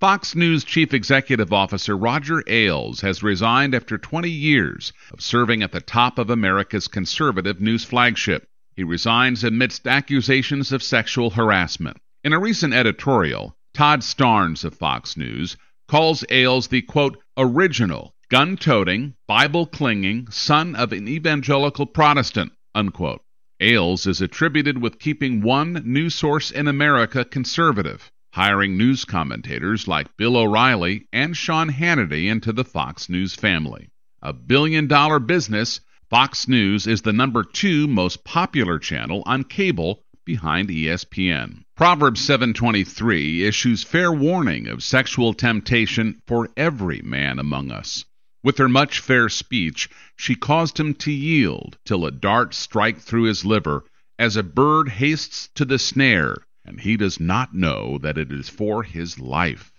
Fox 0.00 0.34
News 0.34 0.64
Chief 0.64 0.92
Executive 0.94 1.52
Officer 1.52 1.96
Roger 1.96 2.42
Ailes 2.46 3.02
has 3.02 3.22
resigned 3.22 3.74
after 3.74 3.98
20 3.98 4.30
years 4.30 4.92
of 5.12 5.20
serving 5.20 5.62
at 5.62 5.72
the 5.72 5.80
top 5.80 6.18
of 6.18 6.30
America's 6.30 6.88
conservative 6.88 7.60
news 7.60 7.84
flagship. 7.84 8.48
He 8.80 8.84
resigns 8.84 9.44
amidst 9.44 9.86
accusations 9.86 10.72
of 10.72 10.82
sexual 10.82 11.28
harassment. 11.28 11.98
In 12.24 12.32
a 12.32 12.38
recent 12.38 12.72
editorial, 12.72 13.54
Todd 13.74 14.00
Starnes 14.00 14.64
of 14.64 14.72
Fox 14.72 15.18
News 15.18 15.58
calls 15.86 16.24
Ailes 16.30 16.68
the 16.68 16.80
quote, 16.80 17.22
original, 17.36 18.14
gun 18.30 18.56
toting, 18.56 19.16
Bible 19.28 19.66
clinging 19.66 20.30
son 20.30 20.74
of 20.74 20.94
an 20.94 21.08
evangelical 21.08 21.84
Protestant, 21.84 22.52
unquote. 22.74 23.20
Ailes 23.60 24.06
is 24.06 24.22
attributed 24.22 24.78
with 24.78 24.98
keeping 24.98 25.42
one 25.42 25.82
news 25.84 26.14
source 26.14 26.50
in 26.50 26.66
America 26.66 27.22
conservative, 27.22 28.10
hiring 28.32 28.78
news 28.78 29.04
commentators 29.04 29.88
like 29.88 30.16
Bill 30.16 30.38
O'Reilly 30.38 31.06
and 31.12 31.36
Sean 31.36 31.68
Hannity 31.68 32.30
into 32.30 32.50
the 32.50 32.64
Fox 32.64 33.10
News 33.10 33.34
family. 33.34 33.90
A 34.22 34.32
billion 34.32 34.86
dollar 34.86 35.18
business, 35.18 35.82
Fox 36.10 36.48
News 36.48 36.88
is 36.88 37.02
the 37.02 37.12
number 37.12 37.44
two 37.44 37.86
most 37.86 38.24
popular 38.24 38.80
channel 38.80 39.22
on 39.26 39.44
cable 39.44 40.02
behind 40.24 40.68
ESPN. 40.68 41.62
Proverbs 41.76 42.20
7:23 42.20 43.42
issues 43.42 43.84
fair 43.84 44.10
warning 44.10 44.66
of 44.66 44.82
sexual 44.82 45.32
temptation 45.32 46.20
for 46.26 46.50
every 46.56 47.00
man 47.00 47.38
among 47.38 47.70
us. 47.70 48.04
With 48.42 48.58
her 48.58 48.68
much 48.68 48.98
fair 48.98 49.28
speech, 49.28 49.88
she 50.16 50.34
caused 50.34 50.80
him 50.80 50.94
to 50.94 51.12
yield 51.12 51.78
till 51.84 52.04
a 52.04 52.10
dart 52.10 52.54
strike 52.54 52.98
through 52.98 53.26
his 53.28 53.44
liver, 53.44 53.84
as 54.18 54.36
a 54.36 54.42
bird 54.42 54.88
hastes 54.88 55.48
to 55.54 55.64
the 55.64 55.78
snare, 55.78 56.38
and 56.64 56.80
he 56.80 56.96
does 56.96 57.20
not 57.20 57.54
know 57.54 57.98
that 57.98 58.18
it 58.18 58.32
is 58.32 58.48
for 58.48 58.82
his 58.82 59.20
life. 59.20 59.70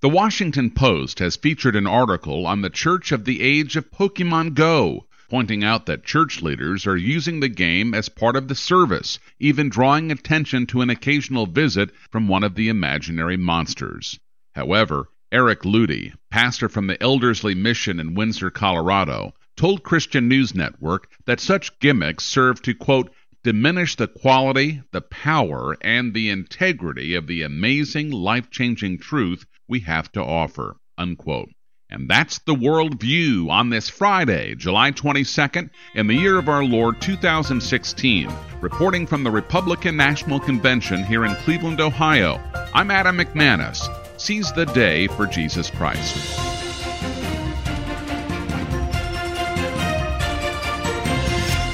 The 0.00 0.08
Washington 0.08 0.72
Post 0.72 1.20
has 1.20 1.36
featured 1.36 1.76
an 1.76 1.86
article 1.86 2.44
on 2.44 2.62
the 2.62 2.70
Church 2.70 3.12
of 3.12 3.24
the 3.24 3.40
Age 3.40 3.76
of 3.76 3.92
Pokemon 3.92 4.54
Go, 4.54 5.06
pointing 5.30 5.64
out 5.64 5.86
that 5.86 6.04
church 6.04 6.42
leaders 6.42 6.86
are 6.86 6.96
using 6.96 7.40
the 7.40 7.48
game 7.48 7.94
as 7.94 8.08
part 8.08 8.34
of 8.36 8.48
the 8.48 8.54
service, 8.54 9.18
even 9.38 9.68
drawing 9.68 10.10
attention 10.10 10.66
to 10.66 10.80
an 10.80 10.90
occasional 10.90 11.46
visit 11.46 11.90
from 12.10 12.26
one 12.26 12.42
of 12.42 12.56
the 12.56 12.68
imaginary 12.68 13.36
monsters. 13.36 14.18
However, 14.54 15.08
Eric 15.32 15.60
Ludy, 15.62 16.12
pastor 16.30 16.68
from 16.68 16.88
the 16.88 17.00
Ellerslie 17.00 17.54
Mission 17.54 18.00
in 18.00 18.14
Windsor, 18.14 18.50
Colorado, 18.50 19.32
told 19.56 19.84
Christian 19.84 20.26
News 20.26 20.54
Network 20.56 21.08
that 21.26 21.38
such 21.38 21.78
gimmicks 21.78 22.24
serve 22.24 22.60
to, 22.62 22.74
quote, 22.74 23.14
diminish 23.44 23.94
the 23.94 24.08
quality, 24.08 24.82
the 24.90 25.00
power, 25.00 25.76
and 25.82 26.12
the 26.12 26.28
integrity 26.28 27.14
of 27.14 27.28
the 27.28 27.42
amazing, 27.42 28.10
life 28.10 28.50
changing 28.50 28.98
truth 28.98 29.46
we 29.68 29.80
have 29.80 30.10
to 30.12 30.20
offer, 30.22 30.76
unquote. 30.98 31.50
And 31.92 32.08
that's 32.08 32.38
the 32.38 32.54
world 32.54 33.00
view 33.00 33.50
on 33.50 33.70
this 33.70 33.88
Friday, 33.88 34.54
July 34.54 34.92
22nd, 34.92 35.70
in 35.94 36.06
the 36.06 36.14
year 36.14 36.38
of 36.38 36.48
our 36.48 36.62
Lord 36.62 37.00
2016. 37.00 38.30
Reporting 38.60 39.06
from 39.08 39.24
the 39.24 39.30
Republican 39.30 39.96
National 39.96 40.38
Convention 40.38 41.02
here 41.02 41.24
in 41.24 41.34
Cleveland, 41.36 41.80
Ohio, 41.80 42.40
I'm 42.72 42.92
Adam 42.92 43.18
McManus. 43.18 43.88
Seize 44.20 44.52
the 44.52 44.66
day 44.66 45.08
for 45.08 45.26
Jesus 45.26 45.68
Christ. 45.68 46.14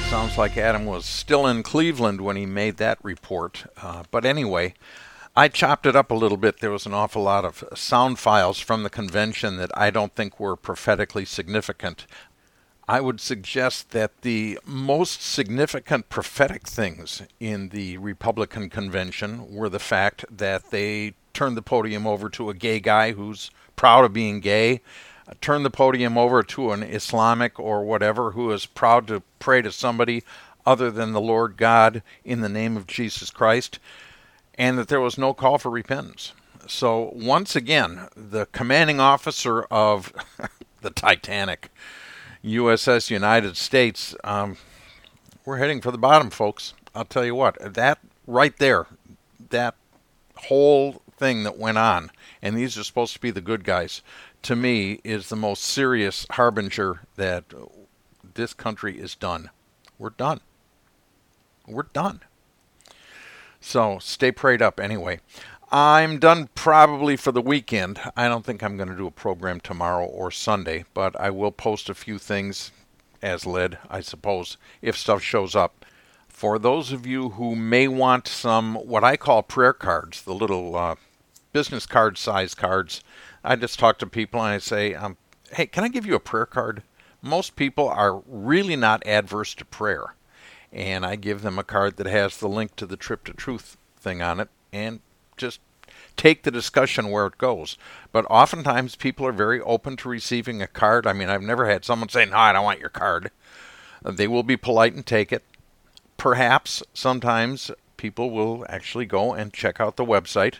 Sounds 0.09 0.35
like 0.35 0.57
Adam 0.57 0.85
was 0.85 1.05
still 1.05 1.45
in 1.45 1.61
Cleveland 1.61 2.21
when 2.21 2.37
he 2.37 2.47
made 2.47 2.77
that 2.77 2.97
report. 3.03 3.65
Uh, 3.79 4.01
but 4.09 4.25
anyway, 4.25 4.73
I 5.37 5.49
chopped 5.49 5.85
it 5.85 5.95
up 5.95 6.09
a 6.09 6.15
little 6.15 6.35
bit. 6.35 6.61
There 6.61 6.71
was 6.71 6.87
an 6.87 6.95
awful 6.95 7.21
lot 7.21 7.45
of 7.45 7.63
sound 7.75 8.17
files 8.17 8.59
from 8.59 8.81
the 8.81 8.89
convention 8.89 9.57
that 9.57 9.69
I 9.77 9.91
don't 9.91 10.15
think 10.15 10.39
were 10.39 10.55
prophetically 10.55 11.25
significant. 11.25 12.07
I 12.87 13.01
would 13.01 13.21
suggest 13.21 13.91
that 13.91 14.23
the 14.23 14.57
most 14.65 15.21
significant 15.21 16.09
prophetic 16.09 16.65
things 16.65 17.21
in 17.39 17.69
the 17.69 17.99
Republican 17.99 18.71
convention 18.71 19.53
were 19.53 19.69
the 19.69 19.77
fact 19.77 20.25
that 20.35 20.71
they 20.71 21.13
turned 21.35 21.55
the 21.55 21.61
podium 21.61 22.07
over 22.07 22.29
to 22.29 22.49
a 22.49 22.55
gay 22.55 22.79
guy 22.79 23.11
who's 23.11 23.51
proud 23.75 24.05
of 24.05 24.13
being 24.13 24.39
gay, 24.39 24.81
turned 25.39 25.63
the 25.63 25.69
podium 25.69 26.17
over 26.17 26.41
to 26.41 26.71
an 26.71 26.81
Islamic 26.81 27.59
or 27.59 27.85
whatever 27.85 28.31
who 28.31 28.51
is 28.51 28.65
proud 28.65 29.05
to 29.05 29.21
pray 29.37 29.61
to 29.61 29.71
somebody 29.71 30.23
other 30.65 30.89
than 30.89 31.13
the 31.13 31.21
Lord 31.21 31.57
God 31.57 32.01
in 32.25 32.41
the 32.41 32.49
name 32.49 32.75
of 32.75 32.87
Jesus 32.87 33.29
Christ, 33.29 33.77
and 34.57 34.77
that 34.77 34.87
there 34.87 35.01
was 35.01 35.17
no 35.17 35.33
call 35.33 35.57
for 35.57 35.69
repentance. 35.69 36.33
So, 36.67 37.11
once 37.13 37.55
again, 37.55 38.09
the 38.15 38.45
commanding 38.47 38.99
officer 38.99 39.63
of 39.63 40.11
the 40.81 40.89
Titanic, 40.89 41.69
USS 42.43 43.09
United 43.09 43.55
States, 43.55 44.15
um, 44.23 44.57
we're 45.45 45.57
heading 45.57 45.79
for 45.79 45.91
the 45.91 45.97
bottom, 45.97 46.29
folks. 46.29 46.73
I'll 46.93 47.05
tell 47.05 47.23
you 47.23 47.35
what, 47.35 47.73
that 47.75 47.99
right 48.25 48.57
there, 48.57 48.87
that 49.49 49.75
whole 50.35 51.01
thing 51.17 51.43
that 51.43 51.57
went 51.57 51.77
on, 51.77 52.11
and 52.41 52.57
these 52.57 52.77
are 52.77 52.83
supposed 52.83 53.13
to 53.13 53.19
be 53.19 53.31
the 53.31 53.41
good 53.41 53.63
guys, 53.63 54.01
to 54.43 54.55
me 54.55 54.99
is 55.03 55.29
the 55.29 55.35
most 55.35 55.63
serious 55.63 56.25
harbinger 56.31 57.01
that 57.15 57.45
this 58.35 58.53
country 58.53 58.99
is 58.99 59.15
done. 59.15 59.49
we're 59.97 60.09
done. 60.11 60.41
We're 61.67 61.83
done. 61.83 62.21
So 63.59 63.99
stay 63.99 64.31
prayed 64.31 64.61
up 64.61 64.79
anyway. 64.79 65.19
I'm 65.71 66.19
done 66.19 66.49
probably 66.55 67.17
for 67.17 67.33
the 67.33 67.41
weekend. 67.41 67.99
I 68.15 68.29
don't 68.29 68.45
think 68.45 68.63
I'm 68.63 68.77
going 68.77 68.87
to 68.87 68.95
do 68.95 69.07
a 69.07 69.11
program 69.11 69.59
tomorrow 69.59 70.05
or 70.05 70.31
Sunday, 70.31 70.85
but 70.93 71.19
I 71.19 71.29
will 71.29 71.51
post 71.51 71.89
a 71.89 71.93
few 71.93 72.17
things 72.17 72.71
as 73.21 73.45
led, 73.45 73.77
I 73.89 73.99
suppose, 73.99 74.57
if 74.81 74.95
stuff 74.95 75.21
shows 75.21 75.55
up. 75.55 75.85
For 76.29 76.57
those 76.57 76.91
of 76.91 77.05
you 77.05 77.31
who 77.31 77.55
may 77.55 77.87
want 77.87 78.27
some, 78.27 78.75
what 78.75 79.03
I 79.03 79.17
call 79.17 79.43
prayer 79.43 79.73
cards, 79.73 80.21
the 80.21 80.35
little 80.35 80.75
uh, 80.75 80.95
business 81.51 81.85
card 81.85 82.17
size 82.17 82.53
cards, 82.53 83.03
I 83.43 83.55
just 83.55 83.79
talk 83.79 83.97
to 83.99 84.07
people 84.07 84.39
and 84.39 84.53
I 84.53 84.59
say, 84.59 84.93
um, 84.93 85.17
hey, 85.51 85.65
can 85.65 85.83
I 85.83 85.89
give 85.89 86.05
you 86.05 86.15
a 86.15 86.19
prayer 86.19 86.45
card? 86.45 86.83
Most 87.21 87.55
people 87.55 87.89
are 87.89 88.21
really 88.27 88.75
not 88.75 89.05
adverse 89.05 89.53
to 89.55 89.65
prayer. 89.65 90.13
And 90.71 91.05
I 91.05 91.15
give 91.15 91.41
them 91.41 91.57
a 91.57 91.63
card 91.63 91.97
that 91.97 92.07
has 92.07 92.37
the 92.37 92.49
link 92.49 92.75
to 92.75 92.85
the 92.85 92.97
Trip 92.97 93.23
to 93.25 93.33
Truth 93.33 93.77
thing 93.99 94.21
on 94.21 94.39
it 94.39 94.49
and 94.73 94.99
just 95.37 95.59
take 96.15 96.43
the 96.43 96.51
discussion 96.51 97.09
where 97.09 97.27
it 97.27 97.37
goes. 97.37 97.77
But 98.11 98.25
oftentimes 98.29 98.95
people 98.95 99.25
are 99.25 99.31
very 99.31 99.61
open 99.61 99.95
to 99.97 100.09
receiving 100.09 100.61
a 100.61 100.67
card. 100.67 101.07
I 101.07 101.13
mean, 101.13 101.29
I've 101.29 101.41
never 101.41 101.69
had 101.69 101.85
someone 101.85 102.09
say, 102.09 102.25
No, 102.25 102.37
I 102.37 102.53
don't 102.53 102.65
want 102.65 102.79
your 102.79 102.89
card. 102.89 103.31
Uh, 104.03 104.11
they 104.11 104.27
will 104.27 104.43
be 104.43 104.57
polite 104.57 104.93
and 104.93 105.05
take 105.05 105.31
it. 105.31 105.43
Perhaps 106.17 106.83
sometimes 106.93 107.71
people 107.95 108.31
will 108.31 108.65
actually 108.69 109.05
go 109.05 109.33
and 109.33 109.53
check 109.53 109.79
out 109.79 109.95
the 109.95 110.05
website. 110.05 110.55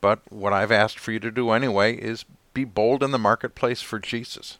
But 0.00 0.20
what 0.30 0.52
I've 0.52 0.72
asked 0.72 0.98
for 0.98 1.12
you 1.12 1.20
to 1.20 1.30
do 1.30 1.50
anyway 1.50 1.94
is 1.96 2.24
be 2.54 2.64
bold 2.64 3.02
in 3.02 3.12
the 3.12 3.18
marketplace 3.18 3.82
for 3.82 3.98
Jesus. 3.98 4.58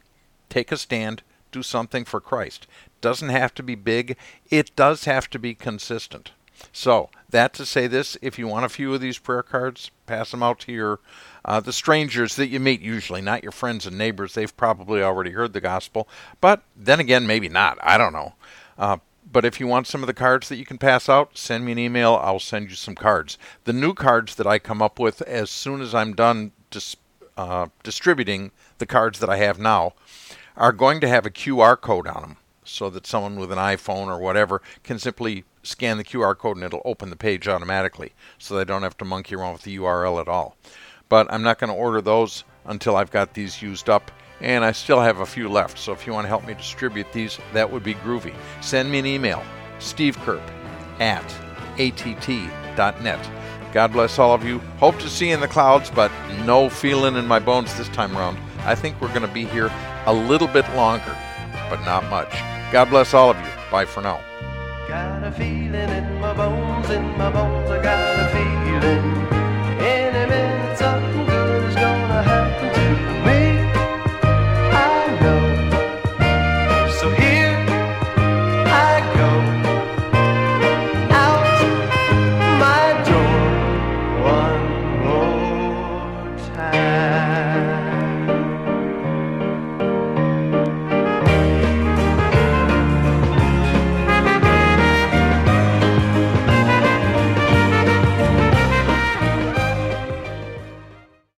Take 0.49 0.73
a 0.73 0.77
stand, 0.77 1.23
do 1.53 1.63
something 1.63 2.05
for 2.05 2.21
Christ. 2.21 2.67
Doesn't 3.01 3.29
have 3.29 3.55
to 3.55 3.63
be 3.63 3.75
big, 3.75 4.17
it 4.51 4.75
does 4.75 5.05
have 5.05 5.31
to 5.31 5.39
be 5.39 5.55
consistent. 5.55 6.33
So, 6.73 7.11
that 7.31 7.55
to 7.55 7.67
say 7.67 7.87
this, 7.87 8.17
if 8.23 8.39
you 8.39 8.47
want 8.47 8.65
a 8.65 8.69
few 8.69 8.95
of 8.95 9.01
these 9.01 9.19
prayer 9.19 9.43
cards, 9.43 9.91
pass 10.07 10.31
them 10.31 10.43
out 10.43 10.61
to 10.61 10.73
your 10.73 11.01
uh, 11.45 11.61
the 11.61 11.73
strangers 11.73 12.37
that 12.37 12.49
you 12.49 12.61
meet 12.61 12.81
usually, 12.81 13.21
not 13.21 13.43
your 13.43 13.53
friends 13.53 13.85
and 13.85 13.99
neighbors. 13.99 14.35
They've 14.35 14.57
probably 14.57 15.03
already 15.03 15.33
heard 15.33 15.53
the 15.53 15.61
gospel, 15.61 16.09
but 16.41 16.63
then 16.77 17.01
again, 17.01 17.27
maybe 17.27 17.49
not. 17.49 17.79
I 17.83 17.99
don't 17.99 18.13
know. 18.13 18.35
Uh, 18.79 18.99
but 19.31 19.45
if 19.45 19.59
you 19.59 19.67
want 19.67 19.87
some 19.87 20.03
of 20.03 20.07
the 20.07 20.15
cards 20.15 20.49
that 20.49 20.57
you 20.57 20.67
can 20.67 20.79
pass 20.79 21.09
out, 21.09 21.39
send 21.39 21.65
me 21.65 21.73
an 21.73 21.79
email. 21.79 22.21
I'll 22.23 22.39
send 22.39 22.71
you 22.71 22.77
some 22.77 22.95
cards. 22.95 23.39
The 23.65 23.73
new 23.73 23.95
cards 23.95 24.35
that 24.35 24.47
I 24.47 24.59
come 24.59 24.83
up 24.83 24.99
with 24.99 25.23
as 25.23 25.51
soon 25.51 25.81
as 25.81 25.95
I'm 25.95 26.15
done 26.15 26.53
dis- 26.71 26.97
uh, 27.37 27.69
distributing 27.83 28.51
the 28.79 28.87
cards 28.87 29.19
that 29.21 29.31
I 29.31 29.39
have 29.39 29.59
now 29.59 29.95
are 30.57 30.73
going 30.73 31.01
to 31.01 31.09
have 31.09 31.27
a 31.27 31.31
QR 31.31 31.81
code 31.81 32.07
on 32.07 32.23
them 32.23 32.37
so 32.65 32.91
that 32.91 33.07
someone 33.07 33.37
with 33.37 33.51
an 33.53 33.59
iPhone 33.59 34.07
or 34.07 34.19
whatever 34.19 34.63
can 34.83 34.99
simply 34.99 35.45
scan 35.63 35.99
the 35.99 36.05
QR 36.05 36.37
code 36.37 36.57
and 36.57 36.65
it'll 36.65 36.83
open 36.85 37.11
the 37.11 37.17
page 37.17 37.49
automatically 37.49 38.13
so 38.39 38.57
they 38.57 38.65
don't 38.65 38.83
have 38.83 38.97
to 38.99 39.05
monkey 39.05 39.35
around 39.35 39.55
with 39.55 39.63
the 39.63 39.77
URL 39.77 40.21
at 40.21 40.29
all. 40.29 40.57
But 41.09 41.33
I'm 41.33 41.43
not 41.43 41.59
going 41.59 41.71
to 41.71 41.77
order 41.77 42.01
those 42.01 42.45
until 42.65 42.97
I've 42.97 43.11
got 43.11 43.35
these 43.35 43.63
used 43.63 43.89
up 43.89 44.11
and 44.41 44.65
I 44.65 44.73
still 44.73 45.01
have 45.01 45.21
a 45.21 45.27
few 45.27 45.49
left. 45.49 45.79
So 45.79 45.93
if 45.93 46.07
you 46.07 46.13
want 46.13 46.25
to 46.25 46.29
help 46.29 46.47
me 46.47 46.55
distribute 46.55 47.13
these, 47.13 47.39
that 47.53 47.71
would 47.71 47.85
be 47.85 47.95
groovy. 47.95 48.35
Send 48.61 48.91
me 48.91 48.99
an 48.99 49.07
email, 49.07 49.43
stevekerp 49.79 50.43
at 51.01 51.25
att.net. 51.79 53.31
God 53.73 53.93
bless 53.93 54.19
all 54.19 54.35
of 54.35 54.45
you. 54.45 54.59
Hope 54.79 54.99
to 54.99 55.09
see 55.09 55.29
you 55.29 55.35
in 55.35 55.41
the 55.41 55.49
clouds, 55.49 55.91
but 55.91 56.13
no 56.45 56.69
feeling 56.69 57.17
in 57.17 57.27
my 57.27 57.39
bones 57.39 57.75
this 57.77 57.89
time 57.89 58.17
around. 58.17 58.37
I 58.61 58.75
think 58.75 59.01
we're 59.01 59.09
going 59.09 59.23
to 59.23 59.29
be 59.29 59.47
here 59.47 59.71
a 60.07 60.13
little 60.13 60.49
bit 60.49 60.69
longer, 60.75 61.17
but 61.71 61.81
not 61.85 62.09
much. 62.11 62.33
God 62.73 62.91
bless 62.91 63.15
all 63.15 63.31
of 63.31 63.39
you. 63.39 63.53
Bye 63.71 63.85
for 63.85 64.01
now. 64.03 64.21